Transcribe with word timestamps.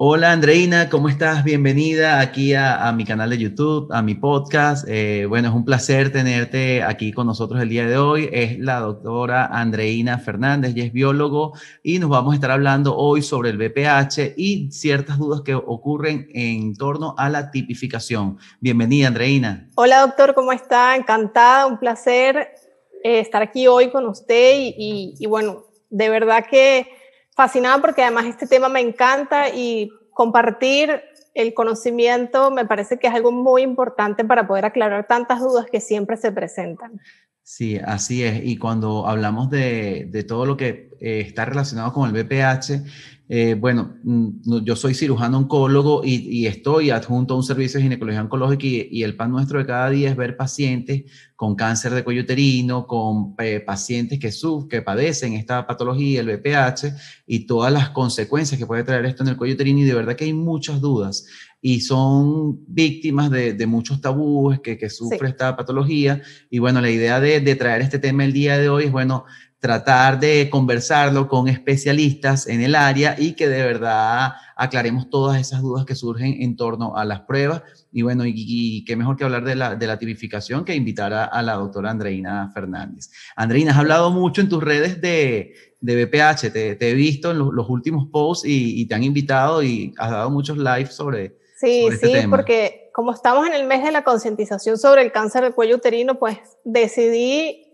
Hola 0.00 0.30
Andreina, 0.30 0.88
¿cómo 0.90 1.08
estás? 1.08 1.42
Bienvenida 1.42 2.20
aquí 2.20 2.54
a, 2.54 2.92
mi 2.92 3.04
canal 3.04 3.30
de 3.30 3.38
YouTube, 3.38 3.92
a 3.92 4.00
mi 4.00 4.14
podcast. 4.14 4.86
Eh, 4.88 5.26
bueno, 5.28 5.48
es 5.48 5.54
un 5.54 5.64
placer 5.64 6.12
tenerte 6.12 6.84
aquí 6.84 7.12
con 7.12 7.26
nosotros 7.26 7.60
el 7.60 7.68
día 7.68 7.84
de 7.84 7.98
hoy. 7.98 8.28
Es 8.30 8.60
la 8.60 8.78
doctora 8.78 9.46
Andreina 9.46 10.20
Fernández, 10.20 10.76
y 10.76 10.82
es 10.82 10.92
biólogo 10.92 11.54
y 11.82 11.98
nos 11.98 12.10
vamos 12.10 12.30
a 12.30 12.36
estar 12.36 12.52
hablando 12.52 12.96
hoy 12.96 13.22
sobre 13.22 13.50
el 13.50 13.58
BPH 13.58 14.34
y 14.36 14.70
ciertas 14.70 15.18
dudas 15.18 15.40
que 15.40 15.56
ocurren 15.56 16.28
en 16.32 16.76
torno 16.76 17.16
a 17.18 17.28
la 17.28 17.50
tipificación. 17.50 18.38
Bienvenida 18.60 19.08
Andreina. 19.08 19.68
Hola 19.74 20.02
doctor, 20.02 20.32
¿cómo 20.32 20.52
está? 20.52 20.94
Encantada, 20.94 21.66
un 21.66 21.76
placer 21.76 22.54
eh, 23.02 23.18
estar 23.18 23.42
aquí 23.42 23.66
hoy 23.66 23.90
con 23.90 24.06
usted 24.06 24.52
y 24.54 25.26
bueno, 25.26 25.64
de 25.90 26.08
verdad 26.08 26.44
que 26.48 26.97
fascinada 27.38 27.80
porque 27.80 28.02
además 28.02 28.26
este 28.26 28.48
tema 28.48 28.68
me 28.68 28.80
encanta 28.80 29.48
y 29.48 29.92
compartir 30.10 31.00
el 31.34 31.54
conocimiento 31.54 32.50
me 32.50 32.66
parece 32.66 32.98
que 32.98 33.06
es 33.06 33.14
algo 33.14 33.30
muy 33.30 33.62
importante 33.62 34.24
para 34.24 34.48
poder 34.48 34.64
aclarar 34.64 35.06
tantas 35.06 35.38
dudas 35.38 35.66
que 35.70 35.80
siempre 35.80 36.16
se 36.16 36.32
presentan. 36.32 37.00
Sí, 37.44 37.78
así 37.78 38.24
es. 38.24 38.40
Y 38.44 38.58
cuando 38.58 39.06
hablamos 39.06 39.50
de, 39.50 40.08
de 40.10 40.24
todo 40.24 40.46
lo 40.46 40.56
que 40.56 40.90
eh, 41.00 41.20
está 41.20 41.44
relacionado 41.44 41.92
con 41.92 42.12
el 42.12 42.24
BPH, 42.24 42.82
eh, 43.30 43.54
bueno, 43.54 43.96
mm, 44.04 44.62
yo 44.64 44.74
soy 44.74 44.94
cirujano 44.94 45.36
oncólogo 45.36 46.02
y, 46.02 46.46
estoy 46.46 46.88
adjunto 46.90 47.34
a 47.34 47.36
un 47.36 47.42
servicio 47.42 47.78
de 47.78 47.84
ginecología 47.84 48.22
oncológica 48.22 48.66
y, 48.66 49.02
el 49.02 49.16
pan 49.16 49.30
nuestro 49.30 49.58
de 49.58 49.66
cada 49.66 49.90
día 49.90 50.08
es 50.08 50.16
ver 50.16 50.36
pacientes 50.36 51.04
con 51.36 51.54
cáncer 51.54 51.92
de 51.92 52.02
cuello 52.02 52.22
uterino, 52.22 52.86
con 52.86 53.34
eh, 53.38 53.60
pacientes 53.60 54.18
que, 54.18 54.30
que 54.68 54.82
padecen 54.82 55.34
esta 55.34 55.66
patología, 55.66 56.20
el 56.20 56.38
BPH, 56.38 56.94
y 57.26 57.40
todas 57.40 57.70
las 57.72 57.90
consecuencias 57.90 58.58
que 58.58 58.66
puede 58.66 58.82
traer 58.82 59.04
esto 59.04 59.22
en 59.22 59.28
el 59.28 59.36
cuello 59.36 59.54
uterino. 59.54 59.80
Y 59.80 59.84
de 59.84 59.94
verdad 59.94 60.16
que 60.16 60.24
hay 60.24 60.32
muchas 60.32 60.80
dudas 60.80 61.26
y 61.60 61.80
son 61.80 62.64
víctimas 62.66 63.30
de, 63.30 63.66
muchos 63.66 64.00
tabúes 64.00 64.60
que, 64.60 64.78
que 64.78 64.88
sufre 64.88 65.28
esta 65.28 65.54
patología. 65.56 66.22
Y 66.50 66.60
bueno, 66.60 66.80
la 66.80 66.90
idea 66.90 67.20
de, 67.20 67.40
de 67.40 67.56
traer 67.56 67.82
este 67.82 67.98
tema 67.98 68.24
el 68.24 68.32
día 68.32 68.58
de 68.58 68.68
hoy 68.68 68.84
es, 68.84 68.92
bueno, 68.92 69.24
tratar 69.60 70.20
de 70.20 70.48
conversarlo 70.50 71.26
con 71.26 71.48
especialistas 71.48 72.46
en 72.46 72.62
el 72.62 72.74
área 72.74 73.16
y 73.18 73.32
que 73.32 73.48
de 73.48 73.62
verdad 73.62 74.34
aclaremos 74.56 75.10
todas 75.10 75.40
esas 75.40 75.62
dudas 75.62 75.84
que 75.84 75.96
surgen 75.96 76.42
en 76.42 76.56
torno 76.56 76.96
a 76.96 77.04
las 77.04 77.20
pruebas. 77.20 77.62
Y 77.90 78.02
bueno, 78.02 78.24
y, 78.26 78.84
qué 78.84 78.94
mejor 78.94 79.16
que 79.16 79.24
hablar 79.24 79.44
de 79.44 79.56
la, 79.56 79.74
de 79.74 79.86
la 79.86 79.98
tipificación 79.98 80.64
que 80.64 80.74
invitar 80.74 81.12
a, 81.12 81.42
la 81.42 81.54
doctora 81.54 81.90
Andreina 81.90 82.50
Fernández. 82.52 83.10
Andreina, 83.34 83.72
has 83.72 83.78
hablado 83.78 84.10
mucho 84.10 84.40
en 84.40 84.48
tus 84.48 84.62
redes 84.62 85.00
de, 85.00 85.54
de 85.80 86.04
BPH, 86.04 86.52
te, 86.52 86.90
he 86.90 86.94
visto 86.94 87.30
en 87.30 87.38
los, 87.38 87.68
últimos 87.68 88.08
posts 88.10 88.46
y, 88.46 88.86
te 88.86 88.94
han 88.94 89.04
invitado 89.04 89.62
y 89.62 89.94
has 89.98 90.10
dado 90.10 90.30
muchos 90.30 90.58
lives 90.58 90.94
sobre, 90.94 91.36
sí, 91.56 91.86
este 91.90 92.22
sí, 92.22 92.26
porque 92.28 92.90
como 92.92 93.12
estamos 93.12 93.46
en 93.46 93.54
el 93.54 93.64
mes 93.64 93.84
de 93.84 93.92
la 93.92 94.02
concientización 94.02 94.76
sobre 94.76 95.02
el 95.02 95.12
cáncer 95.12 95.44
de 95.44 95.52
cuello 95.52 95.76
uterino, 95.76 96.18
pues 96.18 96.38
decidí 96.64 97.67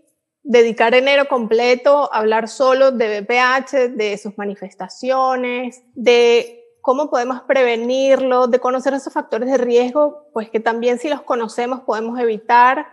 dedicar 0.45 0.93
enero 0.93 1.27
completo 1.27 2.13
a 2.13 2.19
hablar 2.19 2.47
solo 2.47 2.91
de 2.91 3.21
BPH, 3.21 3.95
de 3.97 4.17
sus 4.17 4.37
manifestaciones, 4.37 5.83
de 5.95 6.63
cómo 6.81 7.09
podemos 7.09 7.41
prevenirlo, 7.41 8.47
de 8.47 8.59
conocer 8.59 8.93
esos 8.93 9.11
factores 9.11 9.49
de 9.49 9.57
riesgo, 9.57 10.29
pues 10.33 10.51
que 10.51 10.59
también 10.59 10.99
si 10.99 11.09
los 11.09 11.23
conocemos 11.23 11.81
podemos 11.81 12.19
evitar 12.19 12.87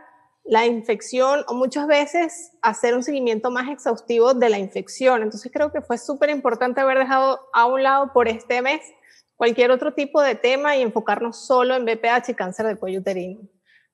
la 0.45 0.65
infección 0.65 1.45
o 1.47 1.55
muchas 1.55 1.87
veces 1.87 2.53
hacer 2.63 2.97
un 2.97 3.03
seguimiento 3.03 3.51
más 3.51 3.69
exhaustivo 3.69 4.33
de 4.33 4.49
la 4.49 4.59
infección. 4.59 5.23
Entonces 5.23 5.53
creo 5.53 5.71
que 5.71 5.83
fue 5.83 5.99
súper 5.99 6.31
importante 6.31 6.81
haber 6.81 6.99
dejado 6.99 7.39
a 7.53 7.67
un 7.67 7.83
lado 7.83 8.15
por 8.15 8.29
este 8.29 8.63
mes 8.63 8.81
cualquier 9.37 9.71
otro 9.71 9.93
tipo 9.93 10.23
de 10.23 10.37
tema 10.37 10.75
y 10.77 10.83
enfocarnos 10.83 11.47
solo 11.47 11.77
en 11.77 11.85
BPH 11.85 12.31
y 12.31 12.35
cáncer 12.35 12.67
de 12.67 12.77
cuello 12.77 13.01
uterino. 13.01 13.41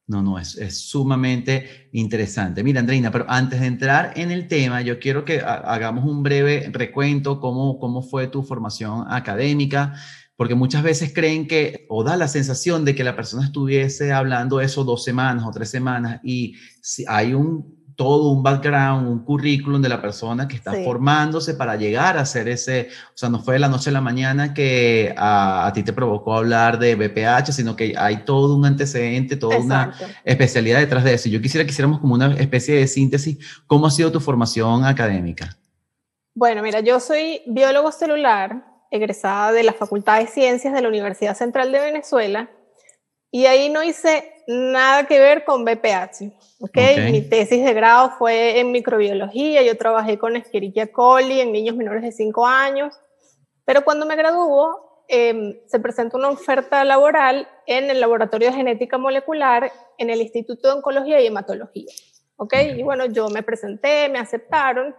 No, 0.08 0.22
no, 0.22 0.38
es, 0.38 0.56
es, 0.56 0.80
sumamente 0.88 1.90
interesante. 1.92 2.64
Mira, 2.64 2.80
Andreina, 2.80 3.10
pero 3.10 3.26
antes 3.28 3.60
de 3.60 3.66
entrar 3.66 4.14
en 4.16 4.30
el 4.30 4.48
tema, 4.48 4.80
yo 4.80 4.98
quiero 4.98 5.26
que 5.26 5.40
hagamos 5.40 6.06
un 6.06 6.22
breve 6.22 6.70
recuento, 6.72 7.40
cómo, 7.40 7.78
cómo 7.78 8.00
fue 8.00 8.26
tu 8.26 8.42
formación 8.42 9.04
académica, 9.06 9.92
porque 10.34 10.54
muchas 10.54 10.82
veces 10.82 11.12
creen 11.14 11.46
que, 11.46 11.84
o 11.90 12.04
da 12.04 12.16
la 12.16 12.26
sensación 12.26 12.86
de 12.86 12.94
que 12.94 13.04
la 13.04 13.16
persona 13.16 13.44
estuviese 13.44 14.10
hablando 14.10 14.62
eso 14.62 14.82
dos 14.82 15.04
semanas 15.04 15.44
o 15.46 15.50
tres 15.50 15.68
semanas, 15.68 16.20
y 16.24 16.54
si 16.80 17.04
hay 17.06 17.34
un 17.34 17.77
todo 17.98 18.30
un 18.30 18.44
background, 18.44 19.08
un 19.08 19.24
currículum 19.24 19.82
de 19.82 19.88
la 19.88 20.00
persona 20.00 20.46
que 20.46 20.54
está 20.54 20.72
formándose 20.84 21.54
para 21.54 21.74
llegar 21.74 22.16
a 22.16 22.20
hacer 22.20 22.46
ese, 22.46 22.90
o 23.08 23.18
sea, 23.18 23.28
no 23.28 23.40
fue 23.40 23.54
de 23.54 23.58
la 23.58 23.68
noche 23.68 23.90
a 23.90 23.92
la 23.92 24.00
mañana 24.00 24.54
que 24.54 25.12
a, 25.16 25.68
ti 25.74 25.82
te 25.82 25.92
provocó 25.92 26.34
hablar 26.34 26.78
de 26.78 26.94
BPH, 26.94 27.50
sino 27.50 27.74
que 27.74 27.94
hay 27.98 28.18
todo 28.18 28.54
un 28.54 28.64
antecedente, 28.64 29.34
toda 29.34 29.58
una 29.58 29.94
especialidad 30.22 30.78
detrás 30.78 31.02
de 31.02 31.14
eso. 31.14 31.28
Yo 31.28 31.42
quisiera 31.42 31.64
que 31.64 31.72
hiciéramos 31.72 31.98
como 31.98 32.14
una 32.14 32.34
especie 32.34 32.76
de 32.76 32.86
síntesis, 32.86 33.36
¿cómo 33.66 33.88
ha 33.88 33.90
sido 33.90 34.12
tu 34.12 34.20
formación 34.20 34.84
académica? 34.84 35.58
Bueno, 36.36 36.62
mira, 36.62 36.78
yo 36.78 37.00
soy 37.00 37.42
biólogo 37.48 37.90
celular, 37.90 38.64
egresada 38.92 39.50
de 39.50 39.64
la 39.64 39.72
Facultad 39.72 40.20
de 40.20 40.28
Ciencias 40.28 40.72
de 40.72 40.82
la 40.82 40.88
Universidad 40.88 41.36
Central 41.36 41.72
de 41.72 41.80
Venezuela, 41.80 42.48
y 43.30 43.46
ahí 43.46 43.68
no 43.68 43.82
hice 43.82 44.32
nada 44.46 45.06
que 45.06 45.18
ver 45.18 45.44
con 45.44 45.64
BPH. 45.64 46.32
¿okay? 46.60 47.12
Mi 47.12 47.22
tesis 47.22 47.64
de 47.64 47.74
grado 47.74 48.10
fue 48.18 48.58
en 48.58 48.72
microbiología, 48.72 49.62
yo 49.62 49.76
trabajé 49.76 50.18
con 50.18 50.36
Escherichia 50.36 50.90
coli 50.90 51.40
en 51.40 51.52
niños 51.52 51.76
menores 51.76 52.02
de 52.02 52.12
5 52.12 52.46
años, 52.46 52.94
pero 53.64 53.84
cuando 53.84 54.06
me 54.06 54.16
graduó 54.16 55.04
em, 55.08 55.58
se 55.66 55.78
presentó 55.78 56.16
una 56.16 56.30
oferta 56.30 56.84
laboral 56.84 57.48
en 57.66 57.90
el 57.90 58.00
Laboratorio 58.00 58.48
de 58.48 58.56
Genética 58.56 58.98
Molecular 58.98 59.70
en 59.98 60.10
el 60.10 60.20
Instituto 60.20 60.68
de 60.68 60.74
Oncología 60.74 61.20
y 61.20 61.26
Hematología. 61.26 61.92
¿okay? 62.36 62.78
Y 62.78 62.82
bueno, 62.82 63.06
yo 63.06 63.28
me 63.28 63.42
presenté, 63.42 64.08
me 64.08 64.18
aceptaron, 64.18 64.94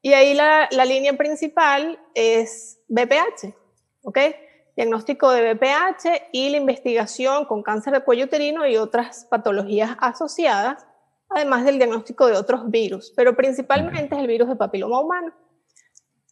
y 0.00 0.12
ahí 0.12 0.34
la, 0.34 0.68
la 0.70 0.84
línea 0.84 1.14
principal 1.14 1.98
es 2.14 2.78
BPH. 2.88 3.54
¿okay? 4.02 4.34
Diagnóstico 4.76 5.30
de 5.30 5.54
BPH 5.54 6.30
y 6.32 6.50
la 6.50 6.56
investigación 6.56 7.44
con 7.44 7.62
cáncer 7.62 7.92
de 7.92 8.00
cuello 8.00 8.24
uterino 8.24 8.66
y 8.66 8.76
otras 8.76 9.26
patologías 9.30 9.96
asociadas, 10.00 10.84
además 11.28 11.64
del 11.64 11.78
diagnóstico 11.78 12.26
de 12.26 12.36
otros 12.36 12.70
virus, 12.70 13.12
pero 13.16 13.36
principalmente 13.36 14.14
es 14.14 14.20
el 14.20 14.26
virus 14.26 14.48
de 14.48 14.56
papiloma 14.56 15.00
humano. 15.00 15.32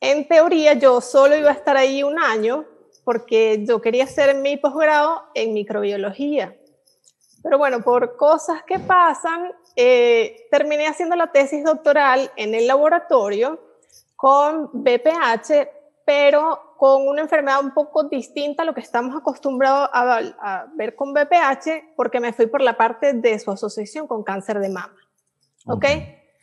En 0.01 0.27
teoría 0.27 0.75
yo 0.75 1.01
solo 1.01 1.37
iba 1.37 1.51
a 1.51 1.55
estar 1.55 1.77
ahí 1.77 2.03
un 2.03 2.19
año 2.19 2.67
porque 3.05 3.65
yo 3.67 3.81
quería 3.81 4.05
hacer 4.05 4.35
mi 4.37 4.57
posgrado 4.57 5.23
en 5.35 5.53
microbiología. 5.53 6.57
Pero 7.43 7.59
bueno, 7.59 7.83
por 7.83 8.17
cosas 8.17 8.63
que 8.65 8.79
pasan, 8.79 9.53
eh, 9.75 10.47
terminé 10.51 10.87
haciendo 10.87 11.17
la 11.17 11.33
tesis 11.33 11.65
doctoral 11.65 12.31
en 12.37 12.55
el 12.55 12.67
laboratorio 12.67 13.61
con 14.17 14.71
BPH, 14.73 15.69
pero 16.05 16.72
con 16.83 17.07
una 17.07 17.21
enfermedad 17.23 17.61
un 17.61 17.73
poco 17.73 18.09
distinta 18.09 18.65
a 18.65 18.67
lo 18.67 18.75
que 18.75 18.81
estamos 18.81 19.15
acostumbrados 19.15 19.89
a, 19.93 20.67
ver 20.75 20.97
con 20.97 21.15
BPH, 21.15 21.95
porque 21.95 22.19
me 22.19 22.33
fui 22.33 22.47
por 22.47 22.61
la 22.61 22.77
parte 22.77 23.13
de 23.13 23.39
su 23.39 23.53
asociación 23.53 24.09
con 24.09 24.25
cáncer 24.25 24.59
de 24.59 24.69
mama. 24.69 24.97
¿Ok? 25.69 25.85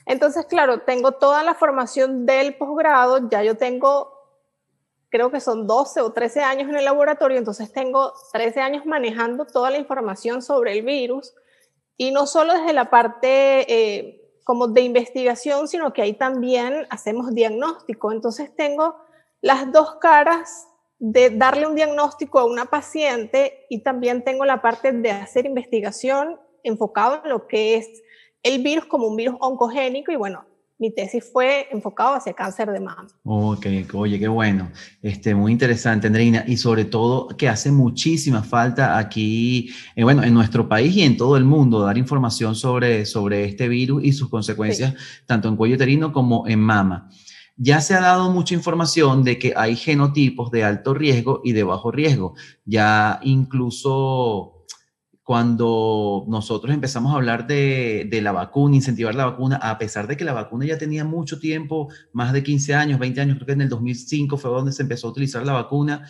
Entonces, 0.05 0.45
claro, 0.45 0.83
tengo 0.83 1.11
toda 1.11 1.43
la 1.43 1.55
formación 1.55 2.25
del 2.25 2.55
posgrado, 2.55 3.29
ya 3.29 3.43
yo 3.43 3.57
tengo, 3.57 4.13
creo 5.09 5.29
que 5.29 5.41
son 5.41 5.67
12 5.67 5.99
o 5.99 6.13
13 6.13 6.39
años 6.39 6.69
en 6.69 6.77
el 6.77 6.85
laboratorio, 6.85 7.37
entonces 7.37 7.73
tengo 7.73 8.13
13 8.31 8.61
años 8.61 8.85
manejando 8.85 9.43
toda 9.43 9.69
la 9.71 9.77
información 9.77 10.41
sobre 10.41 10.71
el 10.71 10.85
virus, 10.85 11.33
y 11.97 12.11
no 12.11 12.25
solo 12.25 12.53
desde 12.53 12.71
la 12.71 12.89
parte 12.89 13.65
eh, 13.67 14.21
como 14.45 14.69
de 14.69 14.83
investigación, 14.83 15.67
sino 15.67 15.91
que 15.91 16.01
ahí 16.01 16.13
también 16.13 16.87
hacemos 16.89 17.35
diagnóstico. 17.35 18.13
Entonces 18.13 18.55
tengo 18.55 19.08
las 19.41 19.71
dos 19.71 19.95
caras 20.01 20.67
de 20.99 21.29
darle 21.29 21.65
un 21.65 21.75
diagnóstico 21.75 22.39
a 22.39 22.45
una 22.45 22.65
paciente 22.65 23.65
y 23.69 23.83
también 23.83 24.23
tengo 24.23 24.43
la 24.45 24.61
parte 24.61 24.91
de 24.91 25.11
hacer 25.11 25.45
investigación 25.45 26.37
enfocado 26.63 27.21
en 27.23 27.29
lo 27.29 27.47
que 27.47 27.77
es 27.77 27.87
el 28.43 28.61
virus 28.61 28.85
como 28.85 29.07
un 29.07 29.15
virus 29.15 29.35
oncogénico 29.39 30.11
y 30.11 30.17
bueno, 30.17 30.45
mi 30.77 30.93
tesis 30.93 31.29
fue 31.31 31.67
enfocado 31.71 32.15
hacia 32.15 32.33
cáncer 32.33 32.71
de 32.71 32.79
mama. 32.79 33.07
Ok, 33.23 33.65
oye, 33.93 34.17
qué 34.17 34.29
bueno. 34.29 34.71
Este, 35.01 35.35
muy 35.35 35.51
interesante, 35.51 36.07
Andreina. 36.07 36.45
Y 36.47 36.55
sobre 36.55 36.85
todo 36.85 37.27
que 37.27 37.49
hace 37.49 37.69
muchísima 37.69 38.43
falta 38.43 38.97
aquí, 38.97 39.71
eh, 39.97 40.03
bueno, 40.03 40.23
en 40.23 40.33
nuestro 40.33 40.69
país 40.69 40.95
y 40.95 41.03
en 41.03 41.17
todo 41.17 41.35
el 41.35 41.43
mundo, 41.43 41.81
dar 41.81 41.97
información 41.97 42.55
sobre, 42.55 43.05
sobre 43.05 43.43
este 43.43 43.67
virus 43.67 44.05
y 44.05 44.13
sus 44.13 44.29
consecuencias, 44.29 44.93
tanto 45.25 45.49
en 45.49 45.57
cuello 45.57 45.75
uterino 45.75 46.13
como 46.13 46.47
en 46.47 46.59
mama 46.61 47.09
ya 47.61 47.81
se 47.81 47.93
ha 47.93 47.99
dado 47.99 48.31
mucha 48.31 48.55
información 48.55 49.25
de 49.25 49.37
que 49.37 49.53
hay 49.55 49.75
genotipos 49.75 50.49
de 50.49 50.63
alto 50.63 50.93
riesgo 50.93 51.41
y 51.43 51.51
de 51.51 51.63
bajo 51.63 51.91
riesgo. 51.91 52.33
Ya 52.63 53.19
incluso 53.21 54.65
cuando 55.23 56.23
nosotros 56.29 56.73
empezamos 56.73 57.11
a 57.11 57.17
hablar 57.17 57.47
de, 57.47 58.09
la 58.23 58.31
vacuna, 58.31 58.77
incentivar 58.77 59.13
la 59.13 59.25
vacuna, 59.25 59.57
a 59.57 59.77
pesar 59.77 60.07
de 60.07 60.15
que 60.15 60.23
la 60.23 60.31
vacuna 60.31 60.65
ya 60.65 60.77
tenía 60.77 61.03
mucho 61.03 61.37
tiempo, 61.37 61.89
más 62.13 62.31
de 62.31 62.43
15 62.43 62.73
años, 62.75 62.97
20 62.97 63.21
años, 63.21 63.35
creo 63.35 63.47
que 63.47 63.53
en 63.53 63.61
el 63.61 63.69
2005 63.69 64.37
fue 64.37 64.49
donde 64.49 64.71
se 64.71 64.81
empezó 64.81 65.07
a 65.07 65.11
utilizar 65.11 65.45
la 65.45 65.53
vacuna, 65.53 66.07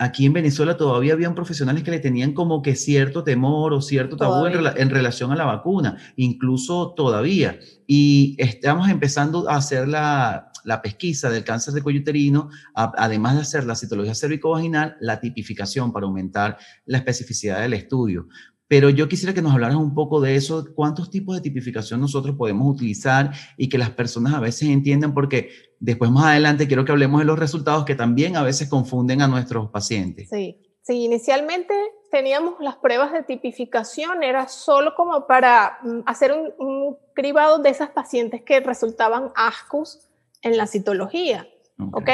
aquí 0.00 0.26
en 0.26 0.32
Venezuela 0.32 0.76
todavía 0.76 1.12
habían 1.12 1.34
profesionales 1.34 1.84
que 1.84 1.90
le 1.90 2.00
tenían 2.00 2.32
como 2.32 2.62
que 2.62 2.74
cierto 2.74 3.22
temor 3.22 3.72
o 3.74 3.80
cierto 3.80 4.16
tabú 4.16 4.46
en, 4.46 4.90
relación 4.90 5.30
a 5.30 5.36
la 5.36 5.44
vacuna, 5.44 5.98
incluso 6.16 6.94
todavía. 6.96 7.60
Y 7.86 8.34
estamos 8.38 8.88
empezando 8.88 9.48
a 9.48 9.56
hacer 9.56 9.86
la, 9.86 10.49
la 10.64 10.82
pesquisa 10.82 11.30
del 11.30 11.44
cáncer 11.44 11.74
de 11.74 11.82
cuello 11.82 12.00
uterino, 12.00 12.50
además 12.74 13.34
de 13.36 13.42
hacer 13.42 13.64
la 13.64 13.74
citología 13.74 14.14
cervicovaginal, 14.14 14.96
la 15.00 15.20
tipificación 15.20 15.92
para 15.92 16.06
aumentar 16.06 16.58
la 16.86 16.98
especificidad 16.98 17.60
del 17.60 17.74
estudio. 17.74 18.26
Pero 18.70 18.88
yo 18.88 19.08
quisiera 19.08 19.34
que 19.34 19.42
nos 19.42 19.52
hablaras 19.52 19.76
un 19.76 19.94
poco 19.94 20.20
de 20.20 20.36
eso, 20.36 20.64
cuántos 20.76 21.10
tipos 21.10 21.34
de 21.34 21.40
tipificación 21.40 22.00
nosotros 22.00 22.36
podemos 22.36 22.72
utilizar 22.72 23.32
y 23.56 23.68
que 23.68 23.78
las 23.78 23.90
personas 23.90 24.32
a 24.34 24.38
veces 24.38 24.68
entiendan, 24.68 25.12
porque 25.12 25.50
después 25.80 26.10
más 26.12 26.26
adelante 26.26 26.68
quiero 26.68 26.84
que 26.84 26.92
hablemos 26.92 27.20
de 27.20 27.24
los 27.24 27.36
resultados 27.36 27.84
que 27.84 27.96
también 27.96 28.36
a 28.36 28.44
veces 28.44 28.68
confunden 28.68 29.22
a 29.22 29.26
nuestros 29.26 29.70
pacientes. 29.70 30.28
Sí, 30.28 30.56
sí, 30.82 31.04
inicialmente 31.04 31.74
teníamos 32.10 32.54
las 32.60 32.76
pruebas 32.76 33.12
de 33.12 33.22
tipificación, 33.22 34.22
era 34.22 34.48
solo 34.48 34.94
como 34.94 35.26
para 35.26 35.78
mm, 35.82 36.00
hacer 36.06 36.32
un, 36.32 36.96
cribado 37.12 37.58
de 37.58 37.70
esas 37.70 37.90
pacientes 37.90 38.42
que 38.42 38.60
resultaban 38.60 39.30
ascos 39.34 40.08
en 40.42 40.56
la 40.56 40.66
citología, 40.66 41.48
¿ok? 41.92 42.10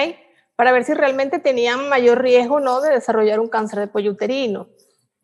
Para 0.56 0.72
ver 0.72 0.84
si 0.84 0.94
realmente 0.94 1.38
tenían 1.38 1.88
mayor 1.88 2.22
riesgo 2.22 2.56
o 2.56 2.60
no 2.60 2.80
de 2.80 2.90
desarrollar 2.90 3.40
un 3.40 3.48
cáncer 3.48 3.80
de 3.80 3.88
cuello 3.88 4.12
uterino 4.12 4.68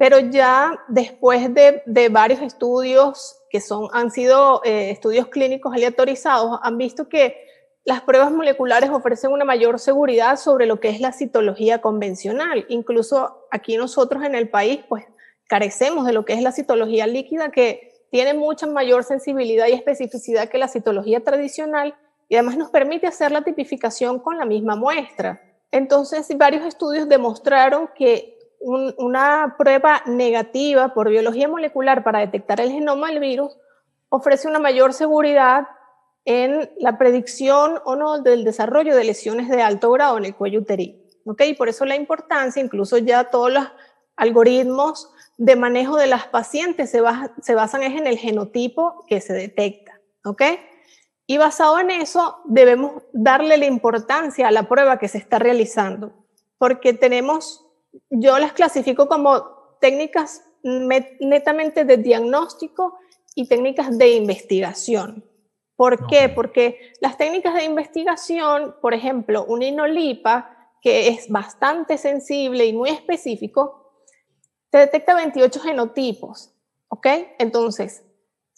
pero 0.03 0.19
ya 0.19 0.81
después 0.89 1.55
de, 1.55 2.09
varios 2.11 2.41
estudios 2.41 3.37
que 3.49 3.61
son, 3.61 3.89
han 3.93 4.11
sido 4.11 4.61
eh, 4.65 4.91
estudios 4.91 5.29
clínicos 5.29 5.73
aleatorizados, 5.73 6.59
han 6.61 6.77
visto 6.77 7.09
que 7.09 7.37
las 7.85 8.01
pruebas 8.01 8.33
moleculares 8.33 8.91
ofrecen 8.91 9.31
una 9.31 9.45
mayor 9.45 9.79
seguridad 9.79 10.39
sobre 10.39 10.67
lo 10.67 10.81
que 10.81 10.89
es 10.89 10.99
la 10.99 11.13
citología 11.13 11.81
convencional. 11.81 12.67
Incluso 12.69 13.47
aquí 13.53 13.77
nosotros 13.77 14.25
en 14.25 14.35
el 14.35 14.49
país, 14.49 14.81
pues 14.89 15.05
carecemos 15.47 16.05
de 16.05 16.13
lo 16.13 16.25
que 16.25 16.33
es 16.33 16.43
la 16.43 16.51
citología 16.51 17.07
líquida, 17.07 17.53
que 17.53 18.07
tiene 18.11 18.35
mucha 18.35 18.67
mayor 18.67 19.05
sensibilidad 19.05 19.69
y 19.69 19.73
especificidad 19.75 20.49
que 20.49 20.59
la 20.59 20.67
citología 20.67 21.23
tradicional 21.23 21.95
y 22.33 22.37
además 22.37 22.57
nos 22.57 22.71
permite 22.71 23.07
hacer 23.07 23.31
la 23.31 23.43
tipificación 23.43 24.19
con 24.19 24.39
la 24.39 24.47
misma 24.47 24.75
muestra. 24.75 25.43
Entonces, 25.71 26.27
varios 26.39 26.65
estudios 26.65 27.07
demostraron 27.07 27.91
que 27.95 28.39
una 28.59 29.57
prueba 29.59 30.03
negativa 30.07 30.95
por 30.95 31.11
biología 31.11 31.47
molecular 31.47 32.03
para 32.03 32.21
detectar 32.21 32.59
el 32.63 32.73
genoma 32.73 33.11
del 33.11 33.21
virus 33.21 33.59
ofrece 34.09 34.49
una 34.49 34.59
mayor 34.59 34.95
seguridad 34.95 35.67
en 36.25 36.71
la 36.79 36.97
predicción 36.97 37.81
o 37.85 37.97
no 37.97 38.23
del 38.23 38.45
desarrollo 38.45 38.97
de 38.97 39.05
lesiones 39.05 39.51
de 39.51 39.61
alto 39.61 39.93
grado 39.93 40.17
en 40.17 40.25
el 40.25 40.35
cuello 40.35 40.61
uterino. 40.61 41.01
¿ok? 41.27 41.43
Y 41.49 41.55
por 41.55 41.69
eso 41.69 41.85
la 41.85 41.97
importancia, 41.97 42.63
incluso 42.63 42.97
ya 42.97 43.25
todos 43.25 43.53
los 43.53 43.67
algoritmos 44.17 45.13
de 45.37 45.55
manejo 45.55 45.99
de 45.99 46.07
las 46.07 46.29
pacientes 46.29 46.91
se, 46.91 47.03
se 47.43 47.55
basan 47.55 47.83
en 47.83 48.07
el 48.07 48.17
genotipo 48.17 49.05
que 49.07 49.21
se 49.21 49.35
detecta. 49.35 50.01
¿ok? 50.25 50.43
Y 51.33 51.39
basado 51.39 51.79
en 51.79 51.91
eso, 51.91 52.43
debemos 52.45 53.05
darle 53.15 53.57
la 53.57 53.65
importancia 53.65 54.47
a 54.49 54.51
la 54.51 54.69
prueba 54.69 54.99
que 54.99 55.09
se 55.09 55.17
está 55.17 55.39
realizando, 55.39 56.13
porque 56.59 56.93
tenemos 56.93 57.67
yo 58.11 58.39
las 58.39 58.53
clasifico 58.53 59.09
como 59.09 59.79
técnicas 59.81 60.45
netamente 60.63 61.87
de 61.87 61.97
diagnóstico 61.97 62.99
y 63.35 63.49
técnicas 63.49 63.97
de 63.97 64.11
investigación. 64.11 65.25
¿Por 65.75 66.07
qué? 66.07 66.29
Porque 66.29 66.93
las 67.01 67.17
técnicas 67.17 67.55
de 67.55 67.65
investigación, 67.65 68.77
por 68.83 68.93
ejemplo, 68.93 69.47
un 69.47 69.63
inolipa, 69.63 70.71
que 70.83 71.09
es 71.09 71.31
bastante 71.31 71.97
sensible 71.97 72.67
y 72.67 72.75
muy 72.75 72.91
específico, 72.91 74.05
te 74.69 74.77
detecta 74.77 75.15
28 75.15 75.61
genotipos, 75.61 76.53
¿ok? 76.89 77.07
Entonces, 77.39 78.05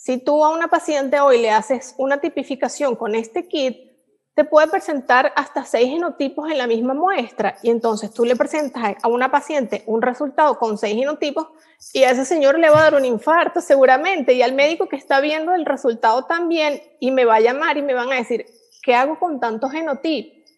si 0.05 0.19
tú 0.19 0.45
a 0.45 0.51
una 0.51 0.69
paciente 0.69 1.19
hoy 1.19 1.41
le 1.41 1.51
haces 1.51 1.95
una 1.97 2.21
tipificación 2.21 2.95
con 2.95 3.15
este 3.15 3.49
kit, 3.49 3.91
te 4.35 4.45
puede 4.45 4.69
presentar 4.69 5.33
hasta 5.35 5.65
seis 5.65 5.89
genotipos 5.89 6.51
en 6.51 6.59
la 6.59 6.67
misma 6.67 6.93
muestra 6.93 7.57
y 7.63 7.71
entonces 7.71 8.13
tú 8.13 8.27
le 8.27 8.37
presentas 8.37 8.97
a 9.03 9.09
una 9.09 9.31
paciente 9.31 9.83
un 9.87 10.03
resultado 10.03 10.59
con 10.59 10.77
seis 10.77 10.95
genotipos 10.95 11.47
y 11.95 12.03
a 12.03 12.11
ese 12.11 12.27
señor 12.27 12.59
le 12.59 12.69
va 12.69 12.81
a 12.81 12.83
dar 12.83 12.95
un 12.97 13.07
infarto 13.07 13.63
seguramente 13.63 14.35
y 14.35 14.43
al 14.43 14.53
médico 14.53 14.91
que 14.91 14.97
está 14.97 15.21
viendo 15.21 15.55
el 15.55 15.65
resultado 15.65 16.27
también 16.27 16.83
y 17.01 17.11
me 17.11 17.25
va 17.25 17.37
a 17.37 17.41
llamar 17.41 17.79
y 17.79 17.83
me 17.83 17.95
van 17.95 18.13
a 18.13 18.17
decir, 18.17 18.45
¿qué 18.83 18.95
hago 18.95 19.19
con 19.19 19.41
tantos 19.41 19.73
genotipos? 19.73 20.53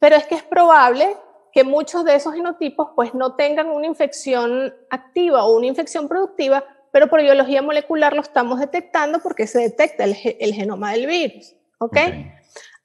Pero 0.00 0.16
es 0.16 0.26
que 0.26 0.34
es 0.34 0.42
probable 0.42 1.16
que 1.52 1.62
muchos 1.62 2.04
de 2.04 2.16
esos 2.16 2.34
genotipos 2.34 2.88
pues 2.96 3.14
no 3.14 3.36
tengan 3.36 3.70
una 3.70 3.86
infección 3.86 4.74
activa 4.90 5.44
o 5.44 5.56
una 5.56 5.66
infección 5.66 6.08
productiva, 6.08 6.64
pero 6.92 7.08
por 7.08 7.20
biología 7.20 7.62
molecular 7.62 8.14
lo 8.14 8.22
estamos 8.22 8.60
detectando 8.60 9.18
porque 9.18 9.48
se 9.48 9.58
detecta 9.58 10.04
el, 10.04 10.14
genoma 10.14 10.92
del 10.92 11.06
virus. 11.08 11.56
¿Ok? 11.78 11.96
okay 11.96 12.32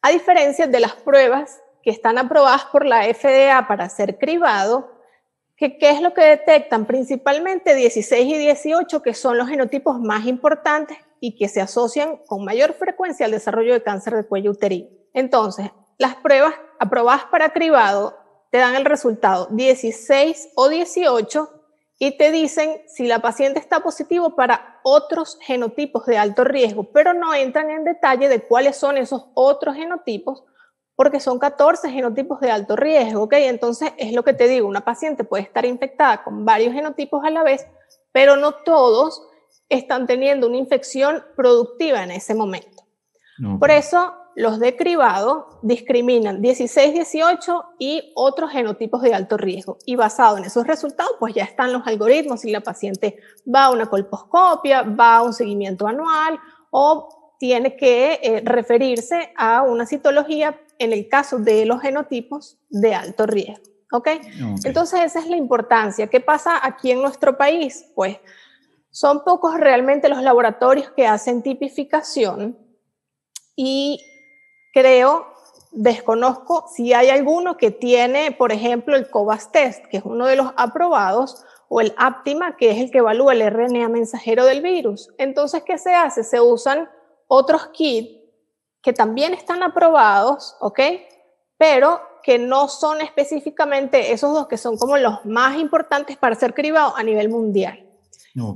a 0.01 0.11
diferencia 0.11 0.67
de 0.67 0.79
las 0.79 0.93
pruebas 0.93 1.61
que 1.83 1.89
están 1.89 2.17
aprobadas 2.17 2.65
por 2.65 2.85
la 2.85 3.03
FDA 3.13 3.67
para 3.67 3.89
ser 3.89 4.17
cribado, 4.17 4.91
que, 5.55 5.77
¿qué 5.77 5.89
es 5.89 6.01
lo 6.01 6.13
que 6.13 6.21
detectan? 6.21 6.85
Principalmente 6.85 7.75
16 7.75 8.25
y 8.25 8.37
18, 8.37 9.01
que 9.01 9.13
son 9.13 9.37
los 9.37 9.49
genotipos 9.49 9.99
más 9.99 10.25
importantes 10.25 10.97
y 11.19 11.35
que 11.35 11.49
se 11.49 11.61
asocian 11.61 12.17
con 12.27 12.45
mayor 12.45 12.73
frecuencia 12.73 13.25
al 13.25 13.31
desarrollo 13.31 13.73
de 13.73 13.81
cáncer 13.81 14.15
de 14.15 14.25
cuello 14.25 14.51
uterino. 14.51 14.87
Entonces, 15.13 15.71
las 15.97 16.15
pruebas 16.15 16.53
aprobadas 16.79 17.25
para 17.25 17.49
cribado 17.49 18.17
te 18.51 18.59
dan 18.59 18.75
el 18.75 18.85
resultado 18.85 19.47
16 19.51 20.49
o 20.55 20.69
18 20.69 21.56
y 21.99 22.17
te 22.17 22.31
dicen 22.31 22.81
si 22.87 23.07
la 23.07 23.19
paciente 23.19 23.59
está 23.59 23.79
positivo 23.81 24.35
para 24.35 24.79
otros 24.83 25.37
genotipos 25.41 26.05
de 26.05 26.17
alto 26.17 26.43
riesgo, 26.43 26.91
pero 26.91 27.13
no 27.13 27.33
entran 27.33 27.71
en 27.71 27.83
detalle 27.83 28.29
de 28.29 28.41
cuáles 28.41 28.77
son 28.77 28.97
esos 28.97 29.27
otros 29.33 29.75
genotipos, 29.75 30.43
porque 30.95 31.19
son 31.19 31.39
14 31.39 31.89
genotipos 31.89 32.39
de 32.39 32.51
alto 32.51 32.75
riesgo, 32.75 33.23
¿ok? 33.23 33.33
Entonces 33.33 33.93
es 33.97 34.13
lo 34.13 34.23
que 34.23 34.33
te 34.33 34.47
digo, 34.47 34.67
una 34.67 34.85
paciente 34.85 35.23
puede 35.23 35.43
estar 35.43 35.65
infectada 35.65 36.23
con 36.23 36.45
varios 36.45 36.73
genotipos 36.73 37.23
a 37.23 37.29
la 37.29 37.43
vez, 37.43 37.65
pero 38.11 38.35
no 38.35 38.53
todos 38.53 39.27
están 39.69 40.07
teniendo 40.07 40.47
una 40.47 40.57
infección 40.57 41.23
productiva 41.35 42.03
en 42.03 42.11
ese 42.11 42.35
momento. 42.35 42.83
Por 43.59 43.69
eso 43.69 44.13
los 44.37 44.59
de 44.59 44.75
cribado 44.75 45.49
discriminan 45.63 46.43
16, 46.43 46.93
18 46.93 47.63
y 47.79 48.11
otros 48.13 48.51
genotipos 48.51 49.01
de 49.01 49.15
alto 49.15 49.35
riesgo. 49.35 49.79
Y 49.83 49.95
basado 49.95 50.37
en 50.37 50.45
esos 50.45 50.67
resultados, 50.67 51.13
pues 51.19 51.33
ya 51.33 51.43
están 51.43 51.73
los 51.73 51.87
algoritmos 51.87 52.41
si 52.41 52.51
la 52.51 52.61
paciente 52.61 53.17
va 53.51 53.65
a 53.65 53.71
una 53.71 53.87
colposcopia, 53.87 54.83
va 54.83 55.15
a 55.15 55.23
un 55.23 55.33
seguimiento 55.33 55.87
anual 55.87 56.39
o 56.69 57.33
tiene 57.39 57.75
que 57.75 58.19
eh, 58.21 58.43
referirse 58.45 59.33
a 59.35 59.63
una 59.63 59.87
citología 59.87 60.61
en 60.77 60.93
el 60.93 61.09
caso 61.09 61.39
de 61.39 61.65
los 61.65 61.81
genotipos 61.81 62.59
de 62.69 62.93
alto 62.93 63.25
riesgo. 63.25 63.63
¿Ok? 63.91 64.07
Entonces 64.63 64.99
esa 65.03 65.19
es 65.19 65.27
la 65.27 65.37
importancia. 65.37 66.05
¿Qué 66.05 66.19
pasa 66.19 66.59
aquí 66.61 66.91
en 66.91 67.01
nuestro 67.01 67.37
país? 67.37 67.87
Pues 67.95 68.19
son 68.91 69.23
pocos 69.23 69.59
realmente 69.59 70.09
los 70.09 70.21
laboratorios 70.21 70.91
que 70.91 71.07
hacen 71.07 71.41
tipificación 71.41 72.55
y 73.55 73.99
creo, 74.77 75.25
desconozco 75.71 76.67
si 76.71 76.93
hay 76.93 77.09
alguno 77.09 77.57
que 77.57 77.71
tiene, 77.71 78.31
por 78.31 78.51
ejemplo, 78.51 78.95
el 78.95 79.09
COVAS 79.09 79.51
Test, 79.51 79.85
que 79.87 79.97
es 79.97 80.03
uno 80.05 80.27
de 80.27 80.35
los 80.35 80.53
aprobados, 80.55 81.43
o 81.67 81.81
el 81.81 81.95
Aptima, 81.97 82.55
que 82.57 82.69
es 82.69 82.77
el 82.77 82.91
que 82.91 82.99
evalúa 82.99 83.33
el 83.33 83.41
RNA 83.49 83.89
mensajero 83.89 84.45
del 84.45 84.61
virus. 84.61 85.09
Entonces, 85.17 85.63
¿qué 85.63 85.79
se 85.79 85.95
hace? 85.95 86.23
Se 86.23 86.39
usan 86.39 86.87
otros 87.25 87.69
kits 87.69 88.21
que 88.83 88.93
también 88.93 89.33
están 89.33 89.63
aprobados, 89.63 90.55
¿ok? 90.59 90.79
Pero 91.57 91.99
que 92.21 92.37
no 92.37 92.67
son 92.67 93.01
específicamente 93.01 94.11
esos 94.11 94.31
dos 94.31 94.47
que 94.47 94.59
son 94.59 94.77
como 94.77 94.95
los 94.97 95.25
más 95.25 95.57
importantes 95.57 96.17
para 96.17 96.35
ser 96.35 96.53
cribados 96.53 96.93
a 96.97 97.01
nivel 97.01 97.29
mundial. 97.29 97.83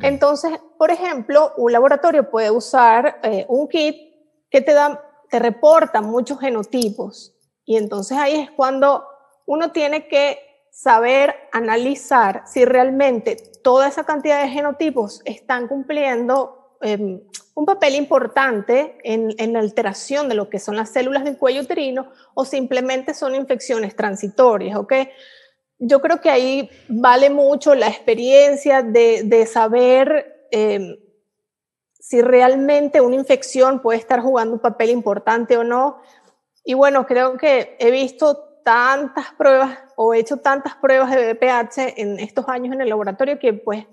Entonces, 0.01 0.59
por 0.77 0.91
ejemplo, 0.91 1.53
un 1.57 1.71
laboratorio 1.71 2.29
puede 2.29 2.51
usar 2.51 3.19
eh, 3.23 3.47
un 3.49 3.67
kit 3.67 3.95
que 4.51 4.61
te 4.61 4.73
da 4.73 5.01
te 5.31 5.39
reportan 5.39 6.05
muchos 6.05 6.39
genotipos. 6.39 7.33
Y 7.65 7.77
entonces 7.77 8.17
ahí 8.17 8.35
es 8.35 8.51
cuando 8.51 9.07
uno 9.45 9.71
tiene 9.71 10.07
que 10.07 10.37
saber 10.71 11.33
analizar 11.53 12.43
si 12.45 12.65
realmente 12.65 13.37
toda 13.63 13.87
esa 13.87 14.03
cantidad 14.03 14.41
de 14.41 14.49
genotipos 14.49 15.21
están 15.23 15.67
cumpliendo 15.67 16.77
em, 16.81 17.21
un 17.55 17.65
papel 17.65 17.95
importante 17.95 18.97
en, 19.03 19.33
en, 19.37 19.53
la 19.53 19.59
alteración 19.59 20.27
de 20.27 20.35
lo 20.35 20.49
que 20.49 20.59
son 20.59 20.75
las 20.75 20.89
células 20.89 21.23
del 21.23 21.37
cuello 21.37 21.61
uterino 21.61 22.11
o 22.33 22.43
simplemente 22.43 23.13
son 23.13 23.33
infecciones 23.33 23.95
transitorias, 23.95 24.77
¿ok? 24.77 24.93
Yo 25.79 26.01
creo 26.01 26.19
que 26.19 26.29
ahí 26.29 26.69
vale 26.89 27.29
mucho 27.29 27.73
la 27.73 27.87
experiencia 27.87 28.81
de, 28.81 29.23
de 29.23 29.45
saber 29.45 30.47
em, 30.51 30.97
si 32.11 32.21
realmente 32.21 32.99
una 32.99 33.15
infección 33.15 33.79
puede 33.79 33.97
estar 33.97 34.19
jugando 34.19 34.55
un 34.55 34.59
papel 34.59 34.89
importante 34.89 35.55
o 35.55 35.63
no. 35.63 36.01
Y 36.65 36.73
bueno, 36.73 37.05
creo 37.05 37.37
que 37.37 37.77
he 37.79 37.89
visto 37.89 38.59
tantas 38.65 39.31
pruebas 39.37 39.79
o 39.95 40.13
he 40.13 40.19
hecho 40.19 40.35
tantas 40.35 40.75
pruebas 40.75 41.09
de 41.11 41.31
BPH 41.31 41.93
en 41.95 42.19
estos 42.19 42.49
años 42.49 42.75
en 42.75 42.81
el 42.81 42.89
laboratorio 42.89 43.39
que 43.39 43.53
pues 43.53 43.85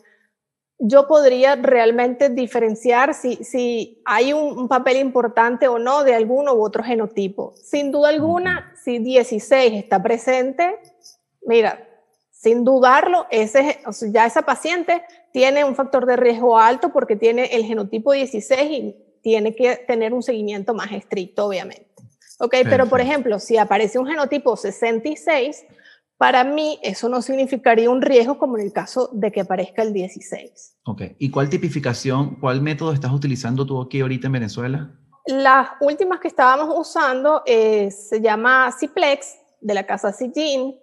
yo 0.81 1.07
podría 1.07 1.55
realmente 1.55 2.29
diferenciar 2.29 3.15
si, 3.15 3.37
si 3.37 4.03
hay 4.05 4.33
un, 4.33 4.67
papel 4.67 4.97
importante 4.97 5.69
o 5.69 5.79
no 5.79 6.03
de 6.03 6.17
alguno 6.17 6.55
u 6.55 6.65
otro 6.65 6.83
genotipo. 6.83 7.55
Sin 7.55 7.93
duda 7.93 8.09
alguna, 8.09 8.75
si 8.83 8.99
16 8.99 9.75
está 9.75 10.03
presente, 10.03 10.77
mira, 11.43 11.88
sin 12.39 12.65
dudarlo, 12.65 13.27
ese, 13.31 13.81
ya 14.13 14.25
esa 14.25 14.43
paciente 14.43 15.03
tiene 15.33 15.65
un 15.65 15.75
factor 15.75 16.07
de 16.07 16.15
riesgo 16.15 16.57
alto 16.57 16.93
porque 16.93 17.17
tiene 17.17 17.47
el 17.47 17.65
genotipo 17.65 18.13
16 18.13 18.71
y 18.71 18.97
tiene 19.23 19.57
que 19.57 19.75
tener 19.89 20.15
un 20.15 20.23
seguimiento 20.23 20.73
más 20.73 20.93
estricto, 20.93 21.47
obviamente. 21.47 21.89
Ok, 22.39 22.55
pero 22.63 22.87
por 22.89 23.01
ejemplo, 23.01 23.41
si 23.41 23.59
aparece 23.59 23.99
un 23.99 24.07
genotipo 24.07 24.57
66, 24.57 25.65
para 26.17 26.45
mí 26.45 26.79
eso 26.85 27.09
no 27.09 27.23
significaría 27.23 27.91
un 27.91 28.01
riesgo 28.01 28.39
como 28.39 28.57
en 28.57 28.67
el 28.67 28.73
caso 28.73 29.11
de 29.13 29.33
que 29.33 29.41
aparezca 29.41 29.83
el 29.83 29.93
16. 29.93 30.77
Ok, 30.85 31.03
¿y 31.19 31.33
cuál 31.33 31.51
tipificación, 31.51 32.37
cuál 32.37 32.63
método 32.63 32.93
estás 32.93 33.11
utilizando 33.11 33.67
tú 33.67 33.83
aquí 33.83 34.01
ahorita 34.01 34.29
en 34.29 34.33
Venezuela? 34.33 34.95
Las 35.27 35.71
últimas 35.81 36.21
que 36.21 36.29
estábamos 36.29 36.73
usando 36.79 37.43
eh, 37.47 37.91
se 37.91 38.21
llama 38.21 38.71
Ciplex 38.79 39.39
de 39.61 39.75
la 39.75 39.85
casa 39.85 40.13
Cigin. 40.13 40.77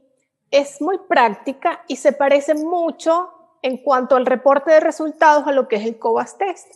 Es 0.51 0.81
muy 0.81 0.97
práctica 1.09 1.83
y 1.87 1.97
se 1.97 2.13
parece 2.13 2.55
mucho 2.55 3.29
en 3.61 3.77
cuanto 3.77 4.15
al 4.15 4.25
reporte 4.25 4.71
de 4.71 4.79
resultados 4.79 5.47
a 5.47 5.51
lo 5.51 5.67
que 5.67 5.77
es 5.77 5.85
el 5.85 5.97
COVAS 5.97 6.37
test, 6.37 6.67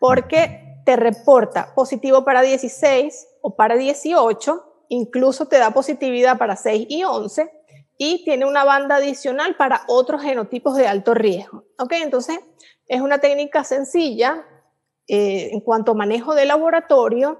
porque 0.00 0.80
te 0.84 0.96
reporta 0.96 1.74
positivo 1.74 2.24
para 2.24 2.40
16 2.40 3.28
o 3.42 3.54
para 3.54 3.76
18, 3.76 4.84
incluso 4.88 5.46
te 5.46 5.58
da 5.58 5.72
positividad 5.72 6.38
para 6.38 6.56
6 6.56 6.86
y 6.88 7.04
11 7.04 7.52
y 7.98 8.24
tiene 8.24 8.46
una 8.46 8.64
banda 8.64 8.96
adicional 8.96 9.56
para 9.56 9.82
otros 9.88 10.22
genotipos 10.22 10.76
de 10.76 10.86
alto 10.86 11.12
riesgo. 11.12 11.64
¿Ok? 11.78 11.92
Entonces, 11.92 12.38
es 12.86 13.00
una 13.02 13.18
técnica 13.18 13.64
sencilla 13.64 14.46
eh, 15.08 15.50
en 15.52 15.60
cuanto 15.60 15.92
a 15.92 15.94
manejo 15.94 16.34
de 16.34 16.46
laboratorio 16.46 17.38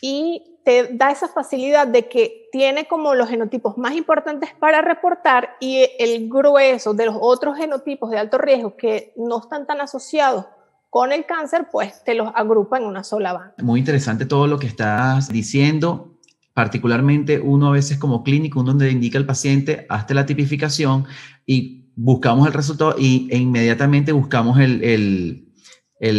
y 0.00 0.51
te 0.64 0.90
da 0.92 1.10
esa 1.10 1.28
facilidad 1.28 1.86
de 1.86 2.08
que 2.08 2.48
tiene 2.52 2.86
como 2.86 3.14
los 3.14 3.28
genotipos 3.28 3.76
más 3.78 3.94
importantes 3.94 4.50
para 4.58 4.80
reportar 4.80 5.56
y 5.60 5.88
el 5.98 6.28
grueso 6.28 6.94
de 6.94 7.06
los 7.06 7.16
otros 7.20 7.56
genotipos 7.56 8.10
de 8.10 8.18
alto 8.18 8.38
riesgo 8.38 8.76
que 8.76 9.12
no 9.16 9.40
están 9.40 9.66
tan 9.66 9.80
asociados 9.80 10.46
con 10.90 11.10
el 11.10 11.24
cáncer, 11.24 11.68
pues 11.72 12.04
te 12.04 12.14
los 12.14 12.30
agrupa 12.34 12.76
en 12.76 12.84
una 12.84 13.02
sola 13.02 13.32
banda. 13.32 13.54
Muy 13.62 13.80
interesante 13.80 14.26
todo 14.26 14.46
lo 14.46 14.58
que 14.58 14.66
estás 14.66 15.28
diciendo, 15.28 16.18
particularmente 16.52 17.40
uno 17.40 17.68
a 17.68 17.72
veces 17.72 17.98
como 17.98 18.22
clínico, 18.22 18.60
uno 18.60 18.72
donde 18.72 18.90
indica 18.90 19.18
al 19.18 19.24
paciente, 19.24 19.86
hazte 19.88 20.12
la 20.12 20.26
tipificación 20.26 21.06
y 21.46 21.90
buscamos 21.96 22.46
el 22.46 22.52
resultado 22.52 22.94
y, 22.98 23.28
e 23.30 23.38
inmediatamente 23.38 24.12
buscamos 24.12 24.58
el, 24.58 24.84
el, 24.84 25.51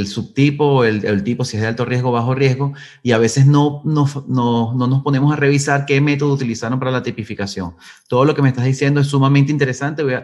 subtipo, 0.07 0.83
el, 0.85 1.05
el, 1.05 1.23
tipo, 1.23 1.43
si 1.45 1.57
es 1.57 1.61
de 1.61 1.67
alto 1.67 1.85
riesgo 1.85 2.11
bajo 2.11 2.35
riesgo, 2.35 2.73
y 3.01 3.11
a 3.11 3.17
veces 3.17 3.45
no, 3.45 3.81
no, 3.83 4.07
no, 4.27 4.73
no, 4.73 4.87
nos 4.87 5.03
ponemos 5.03 5.33
a 5.33 5.35
revisar 5.35 5.85
qué 5.85 5.99
método 6.01 6.33
utilizaron 6.33 6.79
para 6.79 6.91
la 6.91 7.03
tipificación. 7.03 7.75
Todo 8.07 8.25
lo 8.25 8.33
que 8.33 8.41
me 8.41 8.49
estás 8.49 8.65
diciendo 8.65 9.01
es 9.01 9.07
sumamente 9.07 9.51
interesante. 9.51 10.03
Voy. 10.03 10.15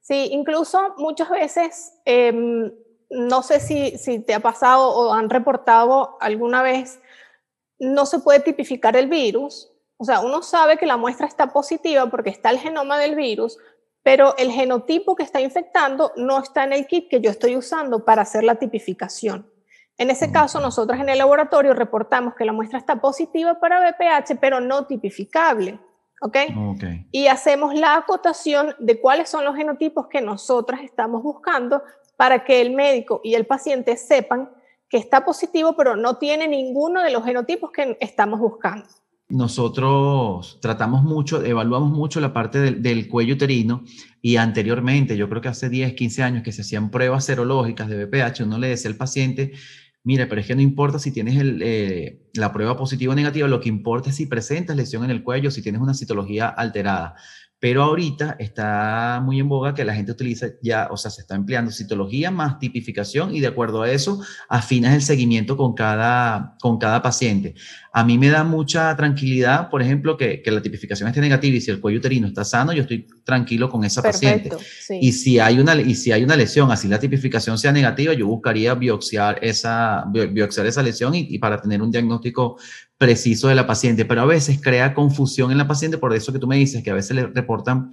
Sí, 0.00 0.28
incluso 0.32 0.94
muchas 0.98 1.30
veces... 1.30 1.92
Eh, 2.04 2.70
no 3.10 3.42
sé 3.42 3.58
si, 3.60 3.98
si 3.98 4.20
te 4.20 4.34
ha 4.34 4.40
pasado 4.40 4.88
o 4.88 5.12
han 5.12 5.28
reportado 5.28 6.16
alguna 6.20 6.62
vez, 6.62 7.00
no 7.78 8.06
se 8.06 8.20
puede 8.20 8.40
tipificar 8.40 8.96
el 8.96 9.08
virus. 9.08 9.70
O 9.96 10.04
sea, 10.04 10.20
uno 10.20 10.42
sabe 10.42 10.78
que 10.78 10.86
la 10.86 10.96
muestra 10.96 11.26
está 11.26 11.52
positiva 11.52 12.08
porque 12.08 12.30
está 12.30 12.50
el 12.50 12.58
genoma 12.58 12.98
del 12.98 13.16
virus, 13.16 13.58
pero 14.02 14.36
el 14.38 14.50
genotipo 14.50 15.14
que 15.14 15.22
está 15.22 15.40
infectando 15.40 16.12
no 16.16 16.42
está 16.42 16.64
en 16.64 16.72
el 16.72 16.86
kit 16.86 17.08
que 17.08 17.20
yo 17.20 17.30
estoy 17.30 17.56
usando 17.56 18.04
para 18.04 18.22
hacer 18.22 18.44
la 18.44 18.56
tipificación. 18.56 19.50
En 19.98 20.08
ese 20.08 20.32
caso, 20.32 20.60
nosotros 20.60 20.98
en 20.98 21.10
el 21.10 21.18
laboratorio 21.18 21.74
reportamos 21.74 22.34
que 22.34 22.46
la 22.46 22.52
muestra 22.52 22.78
está 22.78 23.00
positiva 23.00 23.60
para 23.60 23.80
BPH, 23.80 24.38
pero 24.40 24.60
no 24.60 24.86
tipificable. 24.86 25.78
¿ok? 26.20 26.36
Y 27.10 27.26
hacemos 27.26 27.74
la 27.74 27.96
acotación 27.96 28.74
de 28.78 29.00
cuáles 29.00 29.28
son 29.28 29.44
los 29.44 29.56
genotipos 29.56 30.06
que 30.08 30.20
nosotros 30.20 30.80
estamos 30.82 31.22
buscando 31.22 31.82
para 32.16 32.44
que 32.44 32.60
el 32.60 32.72
médico 32.72 33.20
y 33.24 33.34
el 33.34 33.46
paciente 33.46 33.96
sepan 33.96 34.50
que 34.88 34.98
está 34.98 35.24
positivo, 35.24 35.74
pero 35.76 35.96
no 35.96 36.18
tiene 36.18 36.48
ninguno 36.48 37.02
de 37.02 37.10
los 37.10 37.24
genotipos 37.24 37.70
que 37.70 37.96
estamos 38.00 38.40
buscando. 38.40 38.86
Nosotros 39.30 40.58
tratamos 40.60 41.04
mucho, 41.04 41.44
evaluamos 41.44 41.92
mucho 41.92 42.20
la 42.20 42.32
parte 42.32 42.58
del, 42.58 43.08
cuello 43.08 43.34
uterino 43.34 43.84
y 44.20 44.36
anteriormente, 44.36 45.16
yo 45.16 45.28
creo 45.28 45.40
que 45.40 45.48
hace 45.48 45.68
10, 45.68 45.94
15 45.94 46.22
años 46.24 46.42
que 46.42 46.50
se 46.50 46.62
hacían 46.62 46.90
pruebas 46.90 47.24
serológicas 47.26 47.88
de 47.88 48.04
BPH, 48.04 48.42
uno 48.42 48.58
le 48.58 48.68
decía 48.68 48.90
al 48.90 48.96
paciente, 48.96 49.52
mire, 50.02 50.26
pero 50.26 50.40
es 50.40 50.48
que 50.48 50.56
no 50.56 50.62
importa 50.62 50.98
si 50.98 51.12
tienes 51.12 51.40
eh, 51.40 52.28
la 52.34 52.52
prueba 52.52 52.76
positiva 52.76 53.12
o 53.12 53.16
negativa, 53.16 53.46
lo 53.46 53.60
que 53.60 53.68
importa 53.68 54.10
es 54.10 54.16
si 54.16 54.26
presentas 54.26 54.76
lesión 54.76 55.04
en 55.04 55.10
el 55.10 55.22
cuello, 55.22 55.52
si 55.52 55.62
tienes 55.62 55.80
una 55.80 55.94
citología 55.94 56.48
alterada. 56.48 57.14
Pero 57.60 57.82
ahorita 57.82 58.36
está 58.38 59.20
muy 59.22 59.38
en 59.38 59.46
boga 59.46 59.74
que 59.74 59.84
la 59.84 59.94
gente 59.94 60.12
utiliza 60.12 60.46
ya, 60.62 60.88
o 60.90 60.96
sea, 60.96 61.10
se 61.10 61.20
está 61.20 61.34
empleando 61.34 61.70
citología 61.70 62.30
más 62.30 62.58
tipificación 62.58 63.34
y 63.34 63.40
de 63.40 63.48
acuerdo 63.48 63.82
a 63.82 63.90
eso 63.90 64.18
afinas 64.48 64.94
el 64.94 65.02
seguimiento 65.02 65.58
con 65.58 65.74
cada, 65.74 66.56
con 66.62 66.78
cada 66.78 67.02
paciente. 67.02 67.54
A 67.92 68.04
mí 68.04 68.18
me 68.18 68.28
da 68.28 68.44
mucha 68.44 68.94
tranquilidad, 68.96 69.68
por 69.68 69.82
ejemplo, 69.82 70.16
que, 70.16 70.42
que 70.42 70.50
la 70.50 70.62
tipificación 70.62 71.08
esté 71.08 71.20
negativa 71.20 71.56
y 71.56 71.60
si 71.60 71.70
el 71.70 71.80
cuello 71.80 71.98
uterino 71.98 72.28
está 72.28 72.44
sano, 72.44 72.72
yo 72.72 72.82
estoy 72.82 73.06
tranquilo 73.24 73.68
con 73.68 73.84
esa 73.84 74.00
paciente. 74.00 74.50
Y, 75.00 75.12
si 75.12 75.40
hay 75.40 75.58
una, 75.58 75.74
y 75.74 75.96
si 75.96 76.12
hay 76.12 76.22
una 76.22 76.36
lesión, 76.36 76.70
así 76.70 76.86
la 76.86 77.00
tipificación 77.00 77.58
sea 77.58 77.72
negativa, 77.72 78.12
yo 78.12 78.28
buscaría 78.28 78.74
biopsiar 78.74 79.38
esa, 79.42 80.04
biopsiar 80.12 80.66
esa 80.66 80.82
lesión 80.82 81.14
y, 81.14 81.26
y 81.30 81.38
para 81.38 81.60
tener 81.60 81.82
un 81.82 81.90
diagnóstico 81.90 82.58
preciso 82.96 83.48
de 83.48 83.54
la 83.54 83.66
paciente, 83.66 84.04
pero 84.04 84.20
a 84.20 84.26
veces 84.26 84.60
crea 84.62 84.94
confusión 84.94 85.50
en 85.50 85.58
la 85.58 85.66
paciente, 85.66 85.98
por 85.98 86.14
eso 86.14 86.32
que 86.32 86.38
tú 86.38 86.46
me 86.46 86.56
dices 86.56 86.84
que 86.84 86.90
a 86.90 86.94
veces 86.94 87.16
le 87.16 87.26
reportan 87.26 87.90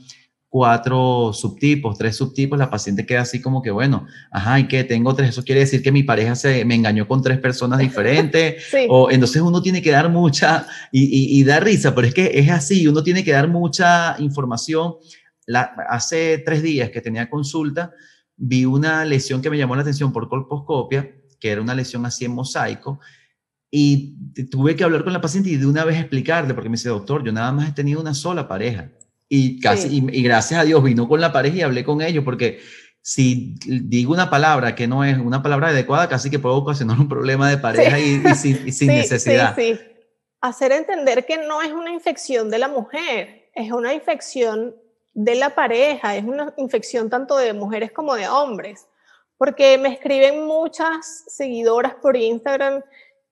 cuatro 0.49 1.33
subtipos, 1.33 1.97
tres 1.97 2.15
subtipos, 2.15 2.57
la 2.57 2.69
paciente 2.69 3.05
queda 3.05 3.21
así 3.21 3.41
como 3.41 3.61
que, 3.61 3.71
bueno, 3.71 4.07
ajá, 4.31 4.59
¿y 4.59 4.67
qué? 4.67 4.83
Tengo 4.83 5.13
tres, 5.13 5.29
eso 5.29 5.43
quiere 5.43 5.61
decir 5.61 5.81
que 5.83 5.91
mi 5.91 6.03
pareja 6.03 6.35
se 6.35 6.63
me 6.63 6.75
engañó 6.75 7.07
con 7.07 7.21
tres 7.21 7.39
personas 7.39 7.79
diferentes, 7.79 8.63
o 8.89 9.11
entonces 9.11 9.41
uno 9.41 9.61
tiene 9.61 9.81
que 9.81 9.91
dar 9.91 10.09
mucha, 10.09 10.67
y, 10.91 11.39
y, 11.39 11.43
da 11.43 11.59
risa, 11.59 11.93
pero 11.93 12.07
es 12.07 12.13
que 12.13 12.31
es 12.33 12.49
así, 12.49 12.87
uno 12.87 13.03
tiene 13.03 13.23
que 13.23 13.31
dar 13.31 13.47
mucha 13.47 14.15
información. 14.19 14.95
La, 15.45 15.71
hace 15.89 16.39
tres 16.45 16.61
días 16.61 16.89
que 16.89 17.01
tenía 17.01 17.29
consulta, 17.29 17.91
vi 18.35 18.65
una 18.65 19.03
lesión 19.05 19.41
que 19.41 19.49
me 19.49 19.57
llamó 19.57 19.75
la 19.75 19.81
atención 19.81 20.13
por 20.13 20.29
colposcopia, 20.29 21.11
que 21.39 21.49
era 21.49 21.61
una 21.61 21.75
lesión 21.75 22.05
así 22.05 22.25
en 22.25 22.33
mosaico, 22.33 22.99
y 23.69 24.15
tuve 24.49 24.75
que 24.77 24.83
hablar 24.85 25.03
con 25.03 25.11
la 25.11 25.19
paciente 25.19 25.49
y 25.49 25.57
de 25.57 25.65
una 25.65 25.83
vez 25.83 25.99
explicarle, 25.99 26.53
porque 26.53 26.69
me 26.69 26.77
dice, 26.77 26.89
doctor, 26.89 27.23
yo 27.23 27.33
nada 27.33 27.51
más 27.51 27.69
he 27.69 27.73
tenido 27.73 27.99
una 27.99 28.13
sola 28.13 28.47
pareja. 28.47 28.91
Y 29.29 29.59
casi, 29.59 30.03
y, 30.11 30.23
gracias 30.23 30.59
a 30.59 30.63
Dios 30.63 30.83
vino 30.83 31.07
con 31.07 31.19
la 31.19 31.33
pareja 31.33 31.57
y 31.57 31.61
hablé 31.61 31.83
con 31.83 32.01
ellos, 32.01 32.23
porque 32.23 32.59
si 33.01 33.55
digo 33.65 34.13
una 34.13 34.29
palabra 34.29 34.75
que 34.75 34.87
no 34.87 35.03
es 35.03 35.17
una 35.17 35.41
palabra 35.41 35.69
adecuada, 35.69 36.09
casi 36.09 36.29
que 36.29 36.39
puedo 36.39 36.55
ocasionar 36.55 36.99
un 36.99 37.09
problema 37.09 37.49
de 37.49 37.57
pareja 37.57 37.99
y, 37.99 38.21
sin, 38.35 38.71
sin 38.73 38.87
necesidad. 38.87 39.55
Sí, 39.55 39.77
Hacer 40.39 40.71
entender 40.71 41.25
que 41.25 41.37
no 41.37 41.63
es 41.63 41.71
una 41.71 41.91
infección 41.91 42.49
de 42.51 42.59
la 42.59 42.67
mujer, 42.67 43.49
es 43.55 43.71
una 43.71 43.93
infección 43.93 44.75
de 45.13 45.33
la 45.33 45.55
pareja, 45.55 46.15
es 46.15 46.23
una 46.23 46.53
infección 46.57 47.09
tanto 47.09 47.37
de 47.37 47.53
mujeres 47.53 47.91
como 47.91 48.13
de 48.13 48.29
hombres. 48.29 48.87
Porque 49.37 49.77
me 49.79 49.89
escriben 49.89 50.45
muchas 50.45 51.23
seguidoras 51.27 51.95
por 51.95 52.15
Instagram 52.15 52.83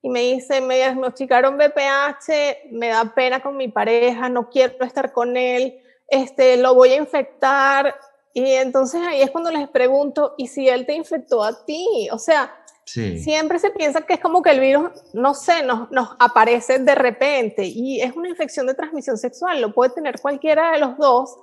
y 0.01 0.09
me 0.09 0.21
dice, 0.21 0.61
me 0.61 0.77
diagnosticaron 0.77 1.57
BPH, 1.57 2.71
me 2.71 2.87
da 2.87 3.13
pena 3.13 3.39
con 3.39 3.55
mi 3.55 3.67
pareja, 3.67 4.27
no 4.27 4.49
quiero 4.49 4.83
estar 4.83 5.11
con 5.11 5.37
él, 5.37 5.79
este, 6.07 6.57
lo 6.57 6.75
voy 6.75 6.89
a 6.89 6.97
infectar. 6.97 7.95
Y 8.33 8.51
entonces 8.51 9.01
ahí 9.01 9.21
es 9.21 9.31
cuando 9.31 9.51
les 9.51 9.67
pregunto, 9.69 10.35
¿y 10.38 10.47
si 10.47 10.67
él 10.67 10.85
te 10.85 10.93
infectó 10.93 11.43
a 11.43 11.65
ti? 11.65 12.09
O 12.12 12.19
sea, 12.19 12.53
siempre 12.85 13.59
se 13.59 13.71
piensa 13.71 14.01
que 14.01 14.13
es 14.13 14.19
como 14.19 14.41
que 14.41 14.51
el 14.51 14.59
virus, 14.59 14.91
no 15.13 15.33
sé, 15.33 15.63
nos, 15.63 15.89
nos 15.91 16.09
aparece 16.19 16.79
de 16.79 16.95
repente 16.95 17.65
y 17.65 18.01
es 18.01 18.15
una 18.15 18.29
infección 18.29 18.67
de 18.67 18.75
transmisión 18.75 19.17
sexual, 19.17 19.62
lo 19.62 19.74
puede 19.74 19.93
tener 19.93 20.19
cualquiera 20.19 20.74
de 20.74 20.79
los 20.79 20.97
dos. 20.97 21.35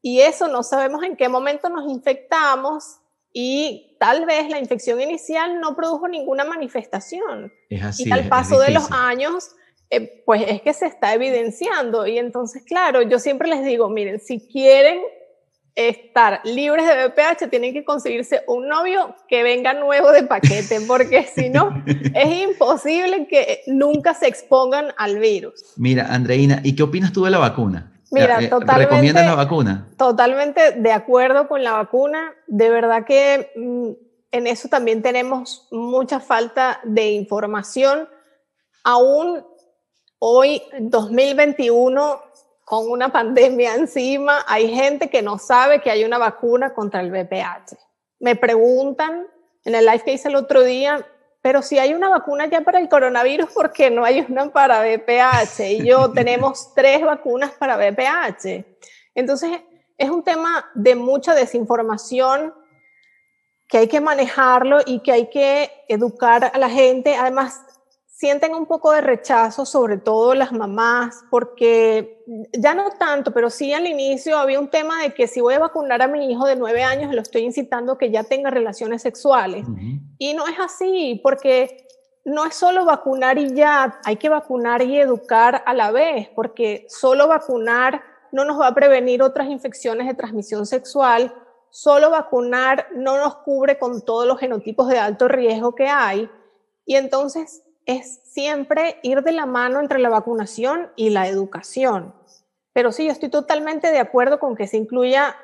Y 0.00 0.20
eso 0.20 0.48
no 0.48 0.62
sabemos 0.62 1.02
en 1.02 1.16
qué 1.16 1.28
momento 1.28 1.68
nos 1.68 1.90
infectamos 1.90 3.00
y 3.32 3.96
tal 3.98 4.26
vez 4.26 4.48
la 4.48 4.58
infección 4.58 5.00
inicial 5.00 5.60
no 5.60 5.76
produjo 5.76 6.08
ninguna 6.08 6.44
manifestación. 6.44 7.52
Es 7.68 7.82
así. 7.82 8.08
Y 8.08 8.12
al 8.12 8.28
paso 8.28 8.58
de 8.60 8.70
los 8.70 8.90
años, 8.90 9.50
eh, 9.90 10.22
pues 10.26 10.42
es 10.46 10.62
que 10.62 10.72
se 10.72 10.86
está 10.86 11.14
evidenciando. 11.14 12.06
Y 12.06 12.18
entonces, 12.18 12.62
claro, 12.64 13.02
yo 13.02 13.18
siempre 13.18 13.48
les 13.48 13.64
digo, 13.64 13.88
miren, 13.88 14.20
si 14.20 14.40
quieren 14.46 15.00
estar 15.74 16.40
libres 16.44 16.86
de 16.86 17.06
VPH, 17.06 17.48
tienen 17.50 17.72
que 17.72 17.84
conseguirse 17.84 18.42
un 18.48 18.66
novio 18.66 19.14
que 19.28 19.44
venga 19.44 19.74
nuevo 19.74 20.10
de 20.10 20.24
paquete, 20.24 20.80
porque 20.88 21.22
si 21.22 21.50
no, 21.50 21.82
es 22.14 22.48
imposible 22.48 23.28
que 23.28 23.62
nunca 23.68 24.12
se 24.14 24.26
expongan 24.26 24.92
al 24.96 25.18
virus. 25.20 25.74
Mira, 25.76 26.12
Andreina, 26.12 26.60
¿y 26.64 26.74
qué 26.74 26.82
opinas 26.82 27.12
tú 27.12 27.24
de 27.24 27.30
la 27.30 27.38
vacuna? 27.38 27.92
Mira, 28.10 28.42
eh, 28.42 28.48
totalmente. 28.48 28.90
¿Recomiendas 28.90 29.26
la 29.26 29.34
vacuna? 29.36 29.88
Totalmente 29.96 30.72
de 30.72 30.92
acuerdo 30.92 31.46
con 31.46 31.62
la 31.62 31.72
vacuna. 31.72 32.34
De 32.46 32.70
verdad 32.70 33.04
que 33.04 33.52
mm, 33.54 33.90
en 34.32 34.46
eso 34.46 34.68
también 34.68 35.02
tenemos 35.02 35.68
mucha 35.70 36.18
falta 36.18 36.80
de 36.84 37.12
información. 37.12 38.08
Aún 38.82 39.44
hoy, 40.18 40.62
2021, 40.78 42.22
con 42.64 42.90
una 42.90 43.10
pandemia 43.10 43.74
encima, 43.74 44.44
hay 44.46 44.68
gente 44.74 45.08
que 45.08 45.22
no 45.22 45.38
sabe 45.38 45.80
que 45.80 45.90
hay 45.90 46.04
una 46.04 46.18
vacuna 46.18 46.74
contra 46.74 47.00
el 47.00 47.10
VPH. 47.10 47.76
Me 48.20 48.36
preguntan 48.36 49.26
en 49.64 49.74
el 49.74 49.86
live 49.86 50.02
que 50.04 50.12
hice 50.12 50.28
el 50.28 50.36
otro 50.36 50.62
día, 50.62 51.06
pero 51.40 51.62
si 51.62 51.78
hay 51.78 51.94
una 51.94 52.08
vacuna 52.08 52.46
ya 52.46 52.60
para 52.60 52.80
el 52.80 52.88
coronavirus, 52.88 53.50
¿por 53.50 53.72
qué 53.72 53.90
no 53.90 54.04
hay 54.04 54.26
una 54.28 54.50
para 54.50 54.80
VPH? 54.80 55.60
Y 55.70 55.86
yo 55.86 56.10
tenemos 56.14 56.74
tres 56.74 57.02
vacunas 57.02 57.52
para 57.52 57.76
VPH. 57.76 58.64
Entonces, 59.14 59.60
es 59.96 60.10
un 60.10 60.22
tema 60.22 60.70
de 60.74 60.94
mucha 60.94 61.34
desinformación 61.34 62.54
que 63.68 63.78
hay 63.78 63.88
que 63.88 64.00
manejarlo 64.00 64.78
y 64.84 65.00
que 65.00 65.12
hay 65.12 65.30
que 65.30 65.70
educar 65.88 66.50
a 66.52 66.58
la 66.58 66.70
gente. 66.70 67.16
Además, 67.16 67.62
sienten 68.18 68.52
un 68.52 68.66
poco 68.66 68.90
de 68.90 69.00
rechazo, 69.00 69.64
sobre 69.64 69.96
todo 69.96 70.34
las 70.34 70.50
mamás, 70.50 71.22
porque 71.30 72.24
ya 72.52 72.74
no 72.74 72.90
tanto, 72.98 73.32
pero 73.32 73.48
sí 73.48 73.72
al 73.72 73.86
inicio 73.86 74.36
había 74.36 74.58
un 74.58 74.70
tema 74.70 75.02
de 75.02 75.14
que 75.14 75.28
si 75.28 75.40
voy 75.40 75.54
a 75.54 75.60
vacunar 75.60 76.02
a 76.02 76.08
mi 76.08 76.28
hijo 76.28 76.44
de 76.44 76.56
nueve 76.56 76.82
años, 76.82 77.14
lo 77.14 77.22
estoy 77.22 77.42
incitando 77.42 77.92
a 77.92 77.98
que 77.98 78.10
ya 78.10 78.24
tenga 78.24 78.50
relaciones 78.50 79.02
sexuales. 79.02 79.64
Y 80.18 80.34
no 80.34 80.48
es 80.48 80.58
así, 80.58 81.20
porque 81.22 81.86
no 82.24 82.44
es 82.44 82.56
solo 82.56 82.84
vacunar 82.84 83.38
y 83.38 83.54
ya, 83.54 84.00
hay 84.04 84.16
que 84.16 84.28
vacunar 84.28 84.82
y 84.82 84.98
educar 84.98 85.62
a 85.64 85.72
la 85.72 85.92
vez, 85.92 86.28
porque 86.34 86.86
solo 86.88 87.28
vacunar 87.28 88.02
no 88.32 88.44
nos 88.44 88.60
va 88.60 88.66
a 88.66 88.74
prevenir 88.74 89.22
otras 89.22 89.48
infecciones 89.48 90.08
de 90.08 90.14
transmisión 90.14 90.66
sexual, 90.66 91.32
solo 91.70 92.10
vacunar 92.10 92.88
no 92.96 93.16
nos 93.16 93.36
cubre 93.36 93.78
con 93.78 94.04
todos 94.04 94.26
los 94.26 94.40
genotipos 94.40 94.88
de 94.88 94.98
alto 94.98 95.28
riesgo 95.28 95.76
que 95.76 95.86
hay. 95.86 96.28
Y 96.84 96.96
entonces 96.96 97.62
es 97.88 98.20
siempre 98.24 99.00
ir 99.02 99.22
de 99.22 99.32
la 99.32 99.46
mano 99.46 99.80
entre 99.80 99.98
la 99.98 100.10
vacunación 100.10 100.92
y 100.94 101.08
la 101.08 101.26
educación. 101.26 102.14
Pero 102.74 102.92
sí, 102.92 103.06
yo 103.06 103.10
estoy 103.10 103.30
totalmente 103.30 103.90
de 103.90 103.98
acuerdo 103.98 104.38
con 104.38 104.54
que 104.54 104.66
se 104.66 104.76
incluya, 104.76 105.34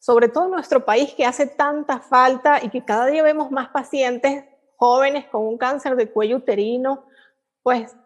sobre 0.00 0.28
todo 0.28 0.46
en 0.46 0.50
nuestro 0.50 0.84
país, 0.84 1.14
que 1.14 1.24
hace 1.24 1.46
tanta 1.46 2.00
falta 2.00 2.58
y 2.60 2.70
que 2.70 2.84
cada 2.84 3.06
día 3.06 3.22
vemos 3.22 3.52
más 3.52 3.68
pacientes 3.68 4.44
jóvenes 4.74 5.26
con 5.26 5.46
un 5.46 5.58
cáncer 5.58 5.94
de 5.94 6.10
cuello 6.10 6.38
uterino, 6.38 7.04
pues 7.62 7.96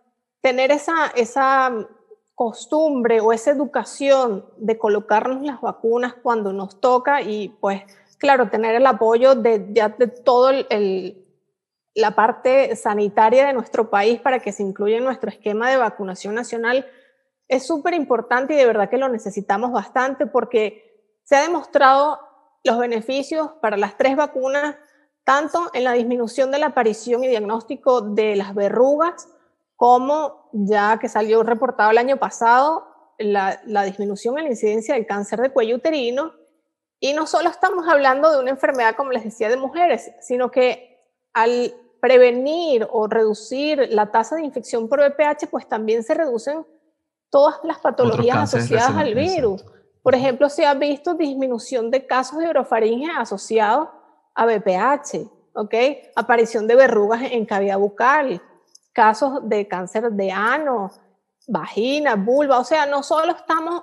tener 0.42 0.72
esa, 0.72 1.06
esa 1.16 1.72
costumbre 2.34 3.22
o 3.22 3.32
esa 3.32 3.50
educación 3.50 4.44
de 4.58 4.76
colocarnos 4.76 5.42
las 5.42 5.62
vacunas 5.62 6.14
cuando 6.22 6.52
nos 6.52 6.82
toca 6.82 7.22
y 7.22 7.48
pues 7.60 7.82
claro, 8.18 8.50
tener 8.50 8.74
el 8.74 8.86
apoyo 8.86 9.34
de, 9.34 9.68
ya 9.72 9.88
de 9.88 10.06
todo 10.06 10.50
el 10.50 11.19
la 12.00 12.14
parte 12.14 12.74
sanitaria 12.76 13.46
de 13.46 13.52
nuestro 13.52 13.90
país 13.90 14.20
para 14.20 14.40
que 14.40 14.52
se 14.52 14.62
incluya 14.62 14.96
en 14.96 15.04
nuestro 15.04 15.30
esquema 15.30 15.70
de 15.70 15.76
vacunación 15.76 16.34
nacional 16.34 16.86
es 17.48 17.66
súper 17.66 17.94
importante 17.94 18.54
y 18.54 18.56
de 18.56 18.66
verdad 18.66 18.88
que 18.88 18.96
lo 18.96 19.08
necesitamos 19.08 19.72
bastante 19.72 20.26
porque 20.26 21.18
se 21.24 21.36
ha 21.36 21.42
demostrado 21.42 22.20
los 22.64 22.78
beneficios 22.78 23.50
para 23.60 23.76
las 23.76 23.96
tres 23.96 24.16
vacunas, 24.16 24.76
tanto 25.24 25.70
en 25.74 25.84
la 25.84 25.92
disminución 25.92 26.50
de 26.50 26.58
la 26.58 26.66
aparición 26.66 27.24
y 27.24 27.28
diagnóstico 27.28 28.00
de 28.02 28.36
las 28.36 28.54
verrugas, 28.54 29.28
como 29.76 30.48
ya 30.52 30.98
que 31.00 31.08
salió 31.08 31.42
reportado 31.42 31.90
el 31.90 31.98
año 31.98 32.18
pasado, 32.18 32.86
la, 33.18 33.60
la 33.64 33.82
disminución 33.82 34.38
en 34.38 34.44
la 34.44 34.50
incidencia 34.50 34.94
del 34.94 35.06
cáncer 35.06 35.40
de 35.40 35.50
cuello 35.50 35.76
uterino. 35.76 36.34
Y 37.00 37.14
no 37.14 37.26
solo 37.26 37.48
estamos 37.48 37.88
hablando 37.88 38.30
de 38.30 38.40
una 38.40 38.50
enfermedad, 38.50 38.94
como 38.94 39.10
les 39.10 39.24
decía, 39.24 39.48
de 39.48 39.56
mujeres, 39.56 40.12
sino 40.20 40.50
que 40.50 40.90
al 41.32 41.74
prevenir 42.00 42.86
o 42.90 43.06
reducir 43.06 43.88
la 43.90 44.10
tasa 44.10 44.36
de 44.36 44.44
infección 44.44 44.88
por 44.88 45.00
VPH, 45.00 45.48
pues 45.50 45.68
también 45.68 46.02
se 46.02 46.14
reducen 46.14 46.66
todas 47.30 47.56
las 47.62 47.78
patologías 47.78 48.36
asociadas 48.36 48.96
al 48.96 49.14
virus. 49.14 49.64
Por 50.02 50.14
ejemplo, 50.14 50.48
se 50.48 50.66
ha 50.66 50.74
visto 50.74 51.14
disminución 51.14 51.90
de 51.90 52.06
casos 52.06 52.38
de 52.38 52.48
orofaringe 52.48 53.10
asociados 53.16 53.88
a 54.34 54.46
VPH, 54.46 55.28
¿ok? 55.54 55.74
Aparición 56.16 56.66
de 56.66 56.74
verrugas 56.74 57.22
en 57.30 57.44
cavidad 57.44 57.78
bucal, 57.78 58.40
casos 58.92 59.48
de 59.48 59.68
cáncer 59.68 60.10
de 60.10 60.32
ano, 60.32 60.90
vagina, 61.46 62.16
vulva, 62.16 62.58
o 62.58 62.64
sea, 62.64 62.86
no 62.86 63.02
solo 63.02 63.32
estamos 63.32 63.82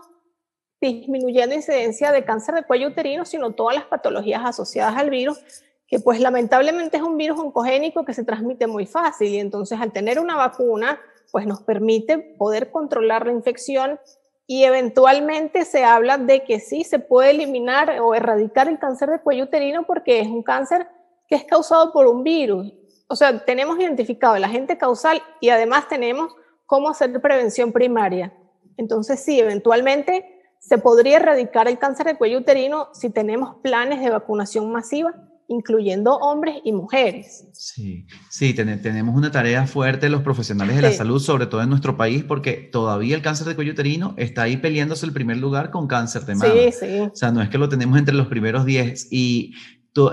disminuyendo 0.81 1.55
incidencia 1.55 2.11
de 2.11 2.23
cáncer 2.23 2.55
de 2.55 2.63
cuello 2.63 2.87
uterino, 2.87 3.25
sino 3.25 3.51
todas 3.51 3.75
las 3.75 3.85
patologías 3.85 4.41
asociadas 4.43 4.95
al 4.95 5.09
virus 5.09 5.39
que 5.87 5.99
pues 5.99 6.19
lamentablemente 6.19 6.97
es 6.97 7.03
un 7.03 7.17
virus 7.17 7.39
oncogénico 7.39 8.03
que 8.03 8.13
se 8.13 8.25
transmite 8.25 8.67
muy 8.67 8.85
fácil 8.85 9.29
y 9.29 9.39
entonces 9.39 9.79
al 9.79 9.93
tener 9.93 10.19
una 10.19 10.35
vacuna 10.35 10.99
pues 11.31 11.47
nos 11.47 11.61
permite 11.61 12.17
poder 12.17 12.71
controlar 12.71 13.25
la 13.25 13.31
infección 13.31 13.99
y 14.45 14.63
eventualmente 14.63 15.65
se 15.65 15.83
habla 15.83 16.17
de 16.17 16.43
que 16.43 16.59
sí 16.59 16.83
se 16.83 16.99
puede 16.99 17.31
eliminar 17.31 17.99
o 18.01 18.15
erradicar 18.15 18.67
el 18.67 18.79
cáncer 18.79 19.09
de 19.09 19.19
cuello 19.19 19.45
uterino 19.45 19.83
porque 19.85 20.19
es 20.21 20.27
un 20.27 20.43
cáncer 20.43 20.87
que 21.27 21.35
es 21.35 21.43
causado 21.43 21.91
por 21.91 22.07
un 22.07 22.23
virus. 22.23 22.73
O 23.09 23.15
sea, 23.15 23.43
tenemos 23.43 23.77
identificado 23.77 24.35
el 24.35 24.43
agente 24.45 24.77
causal 24.77 25.21
y 25.41 25.49
además 25.49 25.89
tenemos 25.89 26.33
cómo 26.65 26.89
hacer 26.89 27.21
prevención 27.21 27.73
primaria. 27.73 28.33
Entonces 28.77 29.21
sí, 29.21 29.39
eventualmente 29.39 30.25
se 30.59 30.77
podría 30.77 31.17
erradicar 31.17 31.67
el 31.67 31.77
cáncer 31.77 32.05
de 32.05 32.17
cuello 32.17 32.39
uterino 32.39 32.89
si 32.93 33.09
tenemos 33.09 33.55
planes 33.61 34.01
de 34.01 34.09
vacunación 34.09 34.71
masiva 34.71 35.13
incluyendo 35.47 36.15
hombres 36.17 36.57
y 36.63 36.71
mujeres. 36.71 37.45
Sí, 37.53 38.05
sí, 38.29 38.53
tenemos 38.53 39.15
una 39.15 39.31
tarea 39.31 39.65
fuerte 39.65 40.09
los 40.09 40.21
profesionales 40.21 40.75
de 40.75 40.81
la 40.81 40.91
salud, 40.91 41.19
sobre 41.19 41.45
todo 41.45 41.61
en 41.61 41.69
nuestro 41.69 41.97
país, 41.97 42.23
porque 42.23 42.53
todavía 42.53 43.15
el 43.15 43.21
cáncer 43.21 43.47
de 43.47 43.55
cuello 43.55 43.71
uterino 43.71 44.13
está 44.17 44.43
ahí 44.43 44.57
peleándose 44.57 45.05
el 45.05 45.13
primer 45.13 45.37
lugar 45.37 45.71
con 45.71 45.87
cáncer 45.87 46.25
de 46.25 46.35
mama. 46.35 46.53
Sí, 46.53 46.71
sí. 46.71 46.99
O 46.99 47.15
sea, 47.15 47.31
no 47.31 47.41
es 47.41 47.49
que 47.49 47.57
lo 47.57 47.69
tenemos 47.69 47.97
entre 47.97 48.13
los 48.13 48.27
primeros 48.27 48.65
10 48.65 49.07
y 49.11 49.53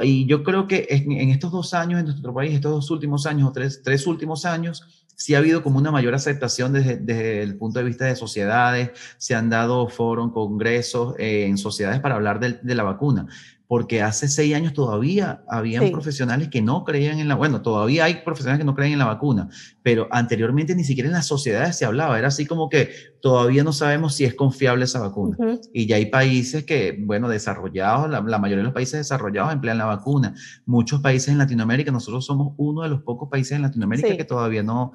y 0.03 0.27
yo 0.27 0.43
creo 0.43 0.67
que 0.67 0.87
en, 0.89 1.31
estos 1.31 1.53
dos 1.53 1.75
años 1.75 2.01
en 2.01 2.07
nuestro 2.07 2.33
país, 2.33 2.55
estos 2.55 2.73
dos 2.73 2.91
últimos 2.91 3.27
años 3.27 3.49
o 3.49 3.53
tres, 3.53 3.83
tres 3.83 4.07
últimos 4.07 4.45
años, 4.45 5.04
sí 5.17 5.35
ha 5.35 5.39
habido 5.39 5.63
como 5.63 5.79
una 5.79 5.91
mayor 5.91 6.15
aceptación 6.15 6.73
desde, 6.73 6.97
desde 6.97 7.43
el 7.43 7.57
punto 7.57 7.79
de 7.79 7.85
vista 7.85 8.05
de 8.05 8.17
sociedades, 8.17 8.91
se 9.19 9.35
han 9.35 9.51
dado 9.51 9.89
foros, 9.89 10.33
congresos 10.33 11.15
eh, 11.19 11.47
en 11.47 11.59
sociedades 11.59 12.01
para 12.01 12.15
hablar 12.15 12.41
de, 12.41 12.59
de, 12.63 12.75
la 12.75 12.83
vacuna 12.83 13.27
porque 13.67 14.03
hace 14.03 14.29
seis 14.29 14.55
años 14.55 14.75
todavía 14.75 15.43
habían 15.49 15.91
profesionales 15.91 16.49
que 16.49 16.61
no 16.61 16.85
creían 16.85 17.19
en 17.19 17.29
la, 17.29 17.35
bueno, 17.35 17.63
todavía 17.63 18.05
hay 18.05 18.17
profesionales 18.17 18.61
que 18.61 18.65
no 18.67 18.75
creen 18.75 18.93
en 18.93 18.99
la 18.99 19.07
vacuna, 19.07 19.49
pero 19.83 20.07
anteriormente 20.11 20.75
ni 20.75 20.85
siquiera 20.85 21.09
en 21.09 21.15
las 21.15 21.27
sociedades 21.27 21.77
se 21.77 21.85
hablaba, 21.85 22.19
era 22.19 22.29
así 22.29 22.45
como 22.47 22.69
que 22.69 22.91
todavía 23.21 23.65
no 23.65 23.73
sabemos 23.73 24.15
si 24.15 24.25
es 24.25 24.35
confiable 24.35 24.85
esa 24.85 25.01
vacuna. 25.01 25.39
Y 25.73 25.87
ya 25.87 25.97
hay 25.97 26.07
países 26.07 26.65
que, 26.65 26.95
bueno, 27.01 27.27
desarrollados, 27.27 28.11
la, 28.11 28.21
mayoría 28.39 28.59
de 28.59 28.65
los 28.65 28.75
países 28.75 29.01
desarrollados 29.01 29.51
emplean 29.51 29.79
la 29.79 29.87
vacuna. 29.87 30.35
Muchos 30.67 31.01
países 31.01 31.31
en 31.31 31.39
Latinoamérica, 31.39 31.91
nosotros 31.91 32.27
somos 32.27 32.53
uno 32.59 32.83
de 32.83 32.91
los 32.91 33.01
pocos 33.01 33.31
países 33.31 33.53
en 33.53 33.63
Latinoamérica 33.63 34.15
que 34.15 34.25
todavía 34.25 34.63
no, 34.63 34.93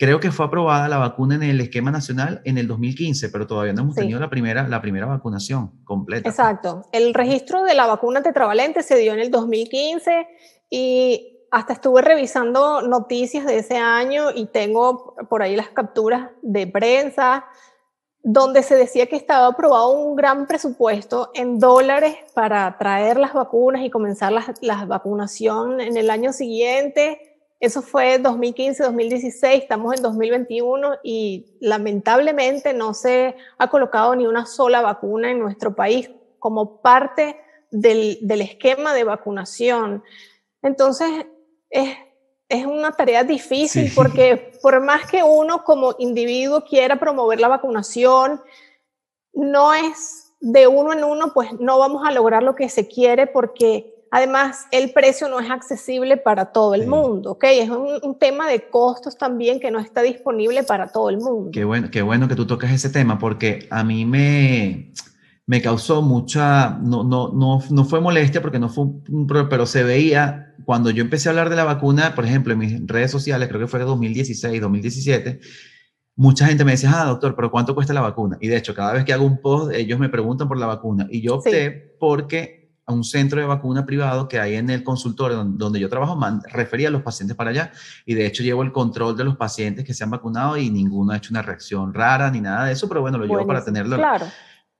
Creo 0.00 0.18
que 0.18 0.30
fue 0.30 0.46
aprobada 0.46 0.88
la 0.88 0.96
vacuna 0.96 1.34
en 1.34 1.42
el 1.42 1.60
esquema 1.60 1.90
nacional 1.90 2.40
en 2.46 2.56
el 2.56 2.66
2015, 2.66 3.28
pero 3.28 3.46
todavía 3.46 3.74
no 3.74 3.82
hemos 3.82 3.94
tenido 3.94 4.18
la 4.18 4.30
primera, 4.30 4.66
la 4.66 4.80
primera 4.80 5.04
vacunación 5.04 5.84
completa. 5.84 6.26
Exacto. 6.26 6.86
El 6.90 7.12
registro 7.12 7.64
de 7.64 7.74
la 7.74 7.86
vacuna 7.86 8.22
tetravalente 8.22 8.82
se 8.82 8.96
dio 8.96 9.12
en 9.12 9.18
el 9.18 9.30
2015 9.30 10.26
y 10.70 11.44
hasta 11.50 11.74
estuve 11.74 12.00
revisando 12.00 12.80
noticias 12.80 13.44
de 13.44 13.58
ese 13.58 13.76
año 13.76 14.30
y 14.34 14.46
tengo 14.46 15.16
por 15.28 15.42
ahí 15.42 15.54
las 15.54 15.68
capturas 15.68 16.30
de 16.40 16.66
prensa 16.66 17.44
donde 18.22 18.62
se 18.62 18.76
decía 18.76 19.04
que 19.04 19.16
estaba 19.16 19.48
aprobado 19.48 19.90
un 19.90 20.16
gran 20.16 20.46
presupuesto 20.46 21.30
en 21.34 21.58
dólares 21.58 22.16
para 22.34 22.78
traer 22.78 23.18
las 23.18 23.34
vacunas 23.34 23.82
y 23.82 23.90
comenzar 23.90 24.32
la, 24.32 24.54
la 24.62 24.86
vacunación 24.86 25.82
en 25.82 25.98
el 25.98 26.08
año 26.08 26.32
siguiente 26.32 27.29
eso 27.60 27.82
fue 27.82 28.18
2015-2016, 28.22 29.58
estamos 29.58 29.94
en 29.94 30.02
2021 30.02 30.96
y 31.04 31.58
lamentablemente 31.60 32.72
no 32.72 32.94
se 32.94 33.36
ha 33.58 33.68
colocado 33.68 34.16
ni 34.16 34.26
una 34.26 34.46
sola 34.46 34.80
vacuna 34.80 35.30
en 35.30 35.40
nuestro 35.40 35.76
país 35.76 36.10
como 36.38 36.80
parte 36.80 37.36
del, 37.70 38.18
esquema 38.40 38.94
de 38.94 39.04
vacunación. 39.04 40.02
Entonces, 40.62 41.26
es, 41.68 41.98
es 42.48 42.64
una 42.64 42.92
tarea 42.92 43.24
difícil 43.24 43.92
porque 43.94 44.52
por 44.62 44.80
más 44.82 45.06
que 45.10 45.22
uno 45.22 45.62
como 45.62 45.94
individuo 45.98 46.64
quiera 46.64 46.98
promover 46.98 47.40
la 47.40 47.48
vacunación, 47.48 48.40
no 49.34 49.74
es 49.74 50.32
de 50.40 50.66
uno 50.66 50.94
en 50.94 51.04
uno, 51.04 51.34
pues 51.34 51.52
no 51.60 51.78
vamos 51.78 52.06
a 52.06 52.10
lograr 52.10 52.42
lo 52.42 52.54
que 52.54 52.70
se 52.70 52.88
quiere 52.88 53.26
porque 53.26 53.99
Además, 54.12 54.66
el 54.72 54.92
precio 54.92 55.28
no 55.28 55.38
es 55.38 55.48
accesible 55.48 56.16
para 56.16 56.46
todo 56.46 56.74
el 56.74 56.88
mundo, 56.88 57.32
¿ok? 57.32 57.44
Es 57.44 57.70
un, 57.70 58.18
tema 58.18 58.48
de 58.48 58.68
costos 58.68 59.16
también 59.16 59.60
que 59.60 59.70
no 59.70 59.78
está 59.78 60.02
disponible 60.02 60.64
para 60.64 60.88
todo 60.88 61.10
el 61.10 61.18
mundo. 61.18 61.50
Qué 61.52 61.64
bueno, 61.64 61.90
qué 61.92 62.02
bueno 62.02 62.26
que 62.26 62.34
tú 62.34 62.44
tocas 62.44 62.72
ese 62.72 62.90
tema 62.90 63.18
porque 63.18 63.68
a 63.70 63.84
mí 63.84 64.04
me, 64.04 64.92
me 65.46 65.62
causó 65.62 66.02
mucha, 66.02 66.70
no, 66.82 67.04
no, 67.04 67.28
no, 67.32 67.62
no 67.70 67.84
fue 67.84 68.00
molestia 68.00 68.42
porque 68.42 68.58
no 68.58 68.68
fue 68.68 68.84
un, 68.84 69.26
pero 69.48 69.64
se 69.64 69.84
veía 69.84 70.54
cuando 70.64 70.90
yo 70.90 71.02
empecé 71.02 71.28
a 71.28 71.30
hablar 71.30 71.48
de 71.48 71.56
la 71.56 71.64
vacuna, 71.64 72.14
por 72.16 72.24
ejemplo, 72.24 72.52
en 72.52 72.58
mis 72.58 72.86
redes 72.86 73.12
sociales, 73.12 73.48
creo 73.48 73.60
que 73.60 73.68
fue 73.68 73.78
de 73.78 73.86
2016, 73.86 74.60
2017, 74.60 75.40
mucha 76.16 76.46
gente 76.46 76.64
me 76.64 76.72
decía, 76.72 76.90
ah, 76.94 77.04
doctor, 77.06 77.34
pero 77.36 77.50
¿cuánto 77.50 77.74
cuesta 77.76 77.94
la 77.94 78.00
vacuna? 78.00 78.36
Y 78.40 78.48
de 78.48 78.56
hecho, 78.56 78.74
cada 78.74 78.92
vez 78.92 79.04
que 79.04 79.12
hago 79.12 79.24
un 79.24 79.40
post, 79.40 79.72
ellos 79.72 80.00
me 80.00 80.08
preguntan 80.08 80.48
por 80.48 80.58
la 80.58 80.66
vacuna 80.66 81.06
y 81.10 81.22
yo 81.22 81.36
opté 81.36 81.96
porque 81.98 82.59
a 82.90 82.94
un 82.94 83.04
centro 83.04 83.40
de 83.40 83.46
vacuna 83.46 83.86
privado 83.86 84.28
que 84.28 84.38
hay 84.38 84.56
en 84.56 84.70
el 84.70 84.82
consultorio 84.82 85.44
donde, 85.44 85.80
yo 85.80 85.88
trabajo, 85.88 86.18
refería 86.52 86.88
a 86.88 86.90
los 86.90 87.02
pacientes 87.02 87.36
para 87.36 87.50
allá 87.50 87.72
y 88.04 88.14
de 88.14 88.26
hecho 88.26 88.42
llevo 88.42 88.62
el 88.62 88.72
control 88.72 89.16
de 89.16 89.24
los 89.24 89.36
pacientes 89.36 89.84
que 89.84 89.94
se 89.94 90.04
han 90.04 90.10
vacunado 90.10 90.56
y 90.56 90.70
ninguno 90.70 91.12
ha 91.12 91.16
hecho 91.16 91.32
una 91.32 91.42
reacción 91.42 91.94
rara 91.94 92.30
ni 92.30 92.40
nada 92.40 92.66
de 92.66 92.72
eso, 92.72 92.88
pero 92.88 93.00
bueno, 93.00 93.18
lo 93.18 93.26
llevo 93.26 93.46
para 93.46 93.64
tenerlo. 93.64 93.96
Claro. 93.96 94.26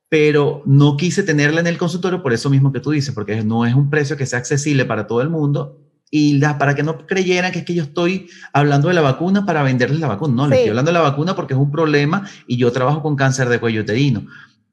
Pero 0.09 0.63
no 0.67 0.97
quise 0.97 1.23
tenerla 1.23 1.61
en 1.61 1.69
el 1.69 1.79
consultorio 1.79 2.23
por 2.23 2.33
eso 2.33 2.51
mismo 2.51 2.73
que 2.73 2.81
tú 2.81 2.91
dices, 2.91 3.15
porque 3.15 3.43
no 3.45 3.65
es 3.65 3.75
un 3.75 3.89
precio 3.89 4.17
que 4.17 4.27
sea 4.27 4.41
accesible 4.41 4.85
para 4.85 5.07
todo 5.07 5.23
el 5.23 5.31
mundo 5.31 5.79
y 6.11 6.41
para 6.41 6.75
que 6.75 6.83
no 6.83 7.07
creyeran 7.07 7.53
que 7.53 7.61
es 7.61 7.65
que 7.65 7.75
yo 7.75 7.85
estoy 7.85 8.29
hablando 8.53 8.89
de 8.89 8.95
la 8.95 9.01
vacuna 9.01 9.47
para 9.47 9.63
venderles 9.63 10.01
la 10.01 10.09
vacuna. 10.09 10.35
No, 10.35 10.49
les 10.49 10.59
estoy 10.59 10.71
hablando 10.71 10.91
de 10.91 10.99
la 10.99 11.05
vacuna 11.05 11.37
porque 11.37 11.55
es 11.55 11.61
un 11.61 11.71
problema 11.71 12.29
y 12.49 12.57
yo 12.57 12.73
trabajo 12.73 13.03
con 13.03 13.15
cáncer 13.15 13.49
de 13.49 13.61
cuello 13.61 13.83
uterino. 13.83 14.27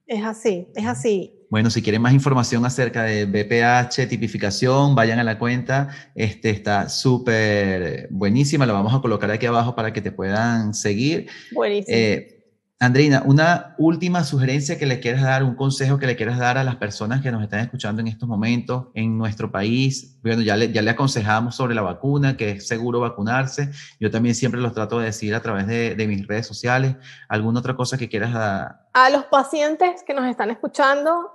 Es 0.08 0.24
así, 0.24 0.68
es 0.76 0.88
así. 0.88 1.37
Bueno, 1.50 1.70
si 1.70 1.82
quieren 1.82 2.02
más 2.02 2.14
información 2.14 2.66
acerca 2.66 3.04
de 3.04 3.26
BPH, 3.26 4.08
tipificación, 4.10 4.96
vayan 4.96 5.20
a 5.20 5.24
la 5.24 5.40
cuenta. 5.40 5.90
Este 6.14 6.50
está 6.50 6.90
súper 6.90 8.08
buenísima. 8.12 8.66
La 8.66 8.74
vamos 8.74 8.94
a 8.94 9.00
colocar 9.00 9.32
aquí 9.32 9.46
abajo 9.46 9.74
para 9.74 9.94
que 9.94 10.02
te 10.02 10.12
puedan 10.12 10.74
seguir. 10.74 11.28
Buenísimo. 11.54 11.96
Eh, 11.98 12.37
Andreina, 12.80 13.24
una 13.26 13.74
última 13.80 14.24
sugerencia 14.24 14.78
que 14.78 14.86
le 14.86 15.00
quieras 15.00 15.24
dar, 15.24 15.44
un 15.44 15.56
consejo 15.56 15.98
que 15.98 16.06
le 16.06 16.16
quieras 16.16 16.38
dar 16.38 16.60
a 16.60 16.64
las 16.64 16.76
personas 16.76 17.24
que 17.24 17.32
nos 17.32 17.42
están 17.42 17.62
escuchando 17.62 18.02
en 18.02 18.08
estos 18.08 18.30
momentos 18.30 18.90
en 18.94 19.18
nuestro 19.18 19.52
país. 19.52 20.20
Bueno, 20.22 20.44
ya 20.44 20.56
le, 20.56 20.72
ya 20.72 20.84
le 20.84 20.92
aconsejamos 20.92 21.56
sobre 21.56 21.74
la 21.74 21.82
vacuna, 21.82 22.38
que 22.38 22.52
es 22.52 22.68
seguro 22.68 23.00
vacunarse. 23.00 23.72
Yo 24.00 24.12
también 24.12 24.36
siempre 24.36 24.62
los 24.62 24.74
trato 24.74 25.00
de 25.00 25.06
decir 25.06 25.34
a 25.34 25.42
través 25.42 25.66
de, 25.66 25.96
de 25.96 26.08
mis 26.08 26.28
redes 26.28 26.46
sociales. 26.46 26.96
¿Alguna 27.30 27.62
otra 27.62 27.76
cosa 27.76 27.98
que 27.98 28.10
quieras 28.10 28.32
dar? 28.32 28.88
A 28.94 29.10
los 29.10 29.26
pacientes 29.26 30.04
que 30.04 30.14
nos 30.14 30.28
están 30.28 30.52
escuchando, 30.52 31.34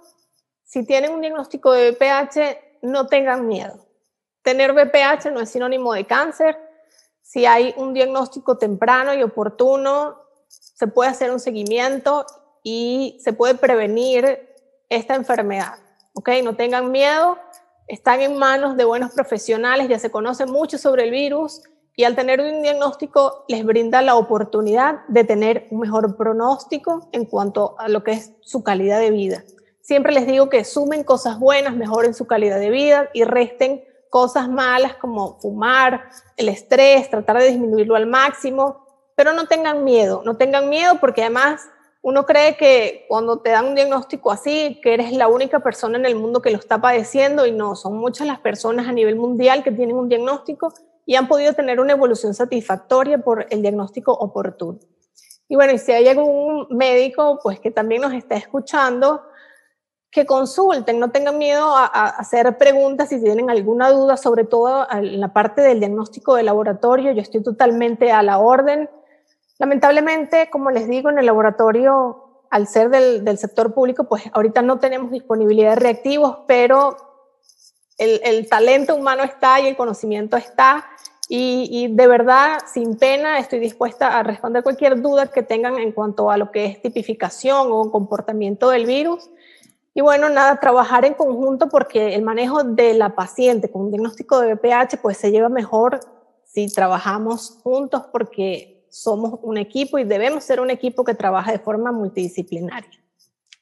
si 0.62 0.87
tienen 0.87 1.11
un 1.11 1.22
diagnóstico 1.22 1.72
de 1.72 1.90
BPH, 1.90 2.83
no 2.83 3.09
tengan 3.09 3.48
miedo. 3.48 3.85
Tener 4.42 4.72
BPH 4.72 5.33
no 5.33 5.40
es 5.40 5.50
sinónimo 5.50 5.92
de 5.92 6.05
cáncer. 6.05 6.57
Si 7.20 7.46
hay 7.46 7.74
un 7.76 7.94
diagnóstico 7.94 8.59
temprano 8.59 9.12
y 9.12 9.24
oportuno, 9.24 10.22
se 10.83 10.88
puede 10.88 11.11
hacer 11.11 11.31
un 11.31 11.38
seguimiento 11.38 12.27
y 12.64 13.16
se 13.23 13.33
puede 13.33 13.55
prevenir 13.55 14.49
esta 14.88 15.14
enfermedad. 15.14 15.75
¿Ok? 16.14 16.29
No 16.42 16.57
tengan 16.57 16.90
miedo, 16.90 17.38
están 17.87 18.21
en 18.21 18.37
manos 18.37 18.77
de 18.77 18.85
buenos 18.85 19.12
profesionales, 19.12 19.87
ya 19.88 20.01
se 20.01 20.11
conoce 20.11 20.45
mucho 20.45 20.79
sobre 20.79 21.05
el 21.05 21.12
virus 21.12 21.62
y 21.95 22.03
al 22.03 22.16
tener 22.16 22.40
un 22.40 22.62
diagnóstico 22.62 23.45
les 23.47 23.64
brinda 23.64 24.03
la 24.03 24.16
oportunidad 24.16 25.07
de 25.07 25.23
tener 25.23 25.68
un 25.71 25.79
mejor 25.79 26.16
pronóstico 26.16 27.09
en 27.12 27.27
cuanto 27.27 27.77
a 27.79 27.88
lo 27.88 28.03
que 28.03 28.14
es 28.14 28.33
su 28.40 28.64
calidad 28.64 28.99
de 28.99 29.12
vida. 29.12 29.45
Siempre 29.83 30.12
les 30.12 30.27
digo 30.27 30.49
que 30.49 30.64
sumen 30.64 31.05
cosas 31.05 31.38
buenas, 31.38 31.77
mejoren 31.77 32.12
su 32.12 32.27
calidad 32.27 32.59
de 32.59 32.71
vida 32.71 33.09
y 33.14 33.23
resten 33.23 33.85
cosas 34.11 34.49
malas 34.49 34.97
como 34.97 35.38
fumar, 35.38 36.11
el 36.37 36.49
estrés, 36.49 37.09
tratar 37.09 37.38
de 37.38 37.51
disminuirlo 37.51 37.95
al 37.95 38.09
máximo 38.09 38.82
pero 39.23 39.37
no 39.37 39.47
tengan 39.47 39.85
miedo, 39.85 40.23
no 40.25 40.37
tengan 40.37 40.69
miedo 40.69 40.97
porque 40.99 41.21
además 41.21 41.71
uno 42.01 42.27
cree 42.27 42.57
que 42.57 43.07
cuando 43.09 43.39
te 43.39 43.51
dan 43.51 43.67
un 43.67 43.77
diagnóstico 43.77 44.33
así, 44.33 44.81
que 44.83 44.95
eres 44.95 45.13
la 45.13 45.29
única 45.29 45.61
persona 45.61 45.97
en 45.97 46.07
el 46.07 46.17
mundo 46.17 46.43
que 46.43 46.51
lo 46.51 46.59
está 46.59 46.81
padeciendo 46.81 47.47
y 47.47 47.53
no, 47.53 47.77
son 47.77 47.99
muchas 47.99 48.27
las 48.27 48.41
personas 48.41 48.89
a 48.89 48.93
nivel 48.93 49.15
mundial 49.15 49.63
que 49.63 49.71
tienen 49.71 49.95
un 49.95 50.09
diagnóstico 50.09 50.75
y 51.07 51.15
han 51.15 51.29
podido 51.29 51.53
tener 51.53 51.79
una 51.79 51.93
evolución 51.93 52.35
satisfactoria 52.35 53.19
por 53.19 53.47
el 53.49 53.63
diagnóstico 53.63 54.13
oportuno. 54.13 54.81
Y 55.47 55.55
bueno, 55.55 55.73
y 55.73 55.79
si 55.79 55.93
hay 55.93 56.09
algún 56.09 56.67
médico 56.71 57.39
pues 57.45 57.61
que 57.61 57.71
también 57.71 58.03
nos 58.03 58.15
está 58.15 58.35
escuchando, 58.35 59.23
que 60.11 60.27
consulten, 60.27 60.99
no 60.99 61.13
tengan 61.13 61.39
miedo 61.39 61.77
a, 61.77 61.87
a, 61.87 62.09
hacer 62.09 62.59
preguntas 62.59 63.11
si 63.11 63.23
tienen 63.23 63.51
alguna 63.51 63.89
duda, 63.93 64.17
sobre 64.17 64.43
todo 64.43 64.85
en 64.91 65.21
la 65.21 65.33
parte 65.33 65.63
del 65.63 65.79
diagnóstico 65.79 66.35
de 66.35 66.43
laboratorio. 66.43 67.13
Yo 67.13 67.23
estoy 67.23 67.41
totalmente 67.41 68.11
a 68.11 68.25
la 68.25 68.39
orden. 68.39 68.91
Lamentablemente, 69.62 70.51
como 70.51 70.72
les 70.72 70.88
digo, 70.88 71.09
en 71.09 71.18
el 71.18 71.27
laboratorio, 71.27 72.46
al 72.51 72.66
ser 72.66 72.90
del, 72.90 73.38
sector 73.38 73.72
público, 73.72 74.09
pues 74.09 74.25
ahorita 74.33 74.61
no 74.61 74.81
tenemos 74.81 75.12
disponibilidad 75.12 75.77
de 75.77 75.77
reactivos, 75.77 76.38
pero 76.48 76.96
el, 77.96 78.48
talento 78.48 78.96
humano 78.96 79.22
está 79.22 79.61
y 79.61 79.68
el 79.68 79.77
conocimiento 79.77 80.37
está. 80.37 80.85
Y, 81.29 81.87
de 81.92 82.07
verdad, 82.09 82.59
sin 82.75 82.96
pena, 82.96 83.38
estoy 83.38 83.61
dispuesta 83.61 84.18
a 84.18 84.25
responder 84.25 84.64
cualquier 84.64 85.01
duda 85.01 85.29
que 85.29 85.44
tengan 85.44 85.79
en 85.79 85.92
cuanto 85.92 86.29
a 86.29 86.37
lo 86.37 86.51
que 86.51 86.64
es 86.64 86.83
tipificación 86.83 87.68
o 87.70 87.88
comportamiento 87.92 88.68
del 88.68 88.85
virus. 88.85 89.31
Y 89.94 90.01
bueno, 90.01 90.29
nada, 90.29 90.59
trabajar 90.59 91.05
en 91.05 91.14
conjunto 91.14 91.68
porque 91.68 92.16
el 92.16 92.22
manejo 92.22 92.64
de 92.64 92.94
la 92.94 93.14
paciente 93.14 93.70
con 93.70 93.83
un 93.83 93.90
diagnóstico 93.92 94.40
de 94.40 94.55
VPH 94.55 94.96
pues 95.01 95.18
se 95.18 95.31
lleva 95.31 95.48
mejor 95.48 96.01
si 96.46 96.66
trabajamos 96.66 97.61
juntos 97.62 98.03
porque 98.11 98.82
somos 98.92 99.40
un 99.42 99.57
equipo 99.57 99.98
y 99.98 100.05
debemos 100.05 100.44
ser 100.44 100.61
un 100.61 100.70
equipo 100.70 101.02
que 101.02 101.14
trabaja 101.14 101.50
de 101.50 101.59
forma 101.59 101.90
multidisciplinaria. 101.92 103.00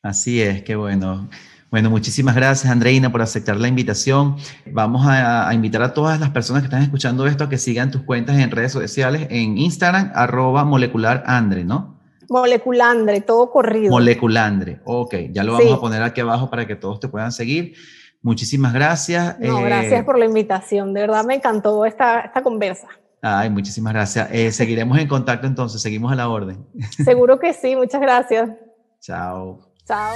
Así 0.03 0.43
es, 0.43 0.63
qué 0.63 0.75
bueno. 0.75 1.29
Bueno, 1.71 1.89
muchísimas 1.89 2.35
gracias, 2.35 2.73
Andreina, 2.73 3.13
por 3.13 3.23
aceptar 3.23 3.57
la 3.57 3.69
invitación. 3.69 4.37
Vamos 4.67 5.07
a, 5.07 5.49
invitar 5.55 5.83
a 5.83 5.95
todas 5.95 6.19
las 6.19 6.31
personas 6.31 6.63
que 6.63 6.67
están 6.67 6.83
escuchando 6.83 7.29
esto 7.29 7.45
a 7.45 7.49
que 7.49 7.59
sigan 7.59 7.93
tus 7.93 8.03
cuentas 8.03 8.39
en 8.39 8.51
redes 8.51 8.73
sociales, 8.73 9.29
en 9.31 9.57
Instagram, 9.57 10.11
arroba 10.17 10.65
molecularandre, 10.65 11.63
¿no? 11.63 12.01
Moleculandre, 12.29 13.21
todo 13.21 13.53
corrido. 13.53 13.91
Moleculandre, 13.91 14.81
ok, 14.85 15.15
ya 15.31 15.45
lo 15.45 15.53
vamos 15.53 15.73
a 15.73 15.81
poner 15.81 16.03
aquí 16.03 16.21
abajo 16.21 16.51
para 16.51 16.67
que 16.67 16.75
todos 16.75 16.99
te 16.99 17.07
puedan 17.07 17.31
seguir. 17.31 17.75
Muchísimas 18.21 18.73
gracias. 18.73 19.39
No, 19.39 19.63
gracias 19.63 20.01
eh, 20.01 20.05
por 20.05 20.19
la 20.19 20.25
invitación, 20.25 20.93
de 20.93 21.03
verdad 21.03 21.25
me 21.25 21.37
encantó 21.37 21.87
esta, 21.87 22.21
esta 22.21 22.43
conversa. 22.43 22.89
Ay, 23.23 23.51
muchísimas 23.51 23.93
gracias. 23.93 24.29
Eh, 24.33 24.51
seguiremos 24.53 24.99
en 24.99 25.07
contacto 25.07 25.47
entonces, 25.47 25.83
seguimos 25.83 26.11
a 26.13 26.15
la 26.15 26.29
orden. 26.29 26.67
Seguro 27.05 27.39
que 27.39 27.53
sí, 27.53 27.77
muchas 27.77 28.01
gracias. 28.01 28.51
Chao. 29.01 29.61
Chao. 29.87 30.15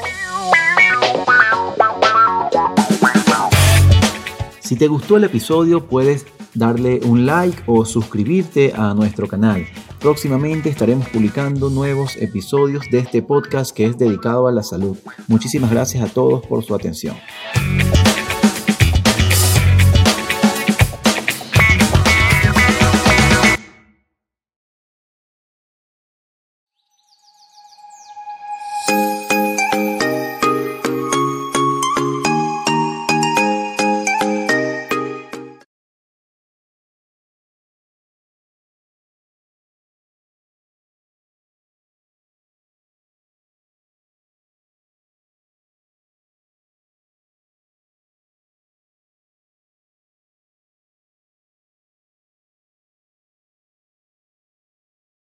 Si 4.60 4.76
te 4.76 4.88
gustó 4.88 5.18
el 5.18 5.24
episodio, 5.24 5.86
puedes 5.86 6.26
darle 6.54 7.00
un 7.04 7.26
like 7.26 7.62
o 7.66 7.84
suscribirte 7.84 8.72
a 8.74 8.94
nuestro 8.94 9.28
canal. 9.28 9.66
Próximamente 10.00 10.68
estaremos 10.68 11.08
publicando 11.08 11.70
nuevos 11.70 12.16
episodios 12.16 12.84
de 12.90 12.98
este 13.00 13.22
podcast 13.22 13.76
que 13.76 13.86
es 13.86 13.98
dedicado 13.98 14.48
a 14.48 14.52
la 14.52 14.62
salud. 14.62 14.96
Muchísimas 15.28 15.70
gracias 15.70 16.02
a 16.02 16.12
todos 16.12 16.46
por 16.46 16.64
su 16.64 16.74
atención. 16.74 17.16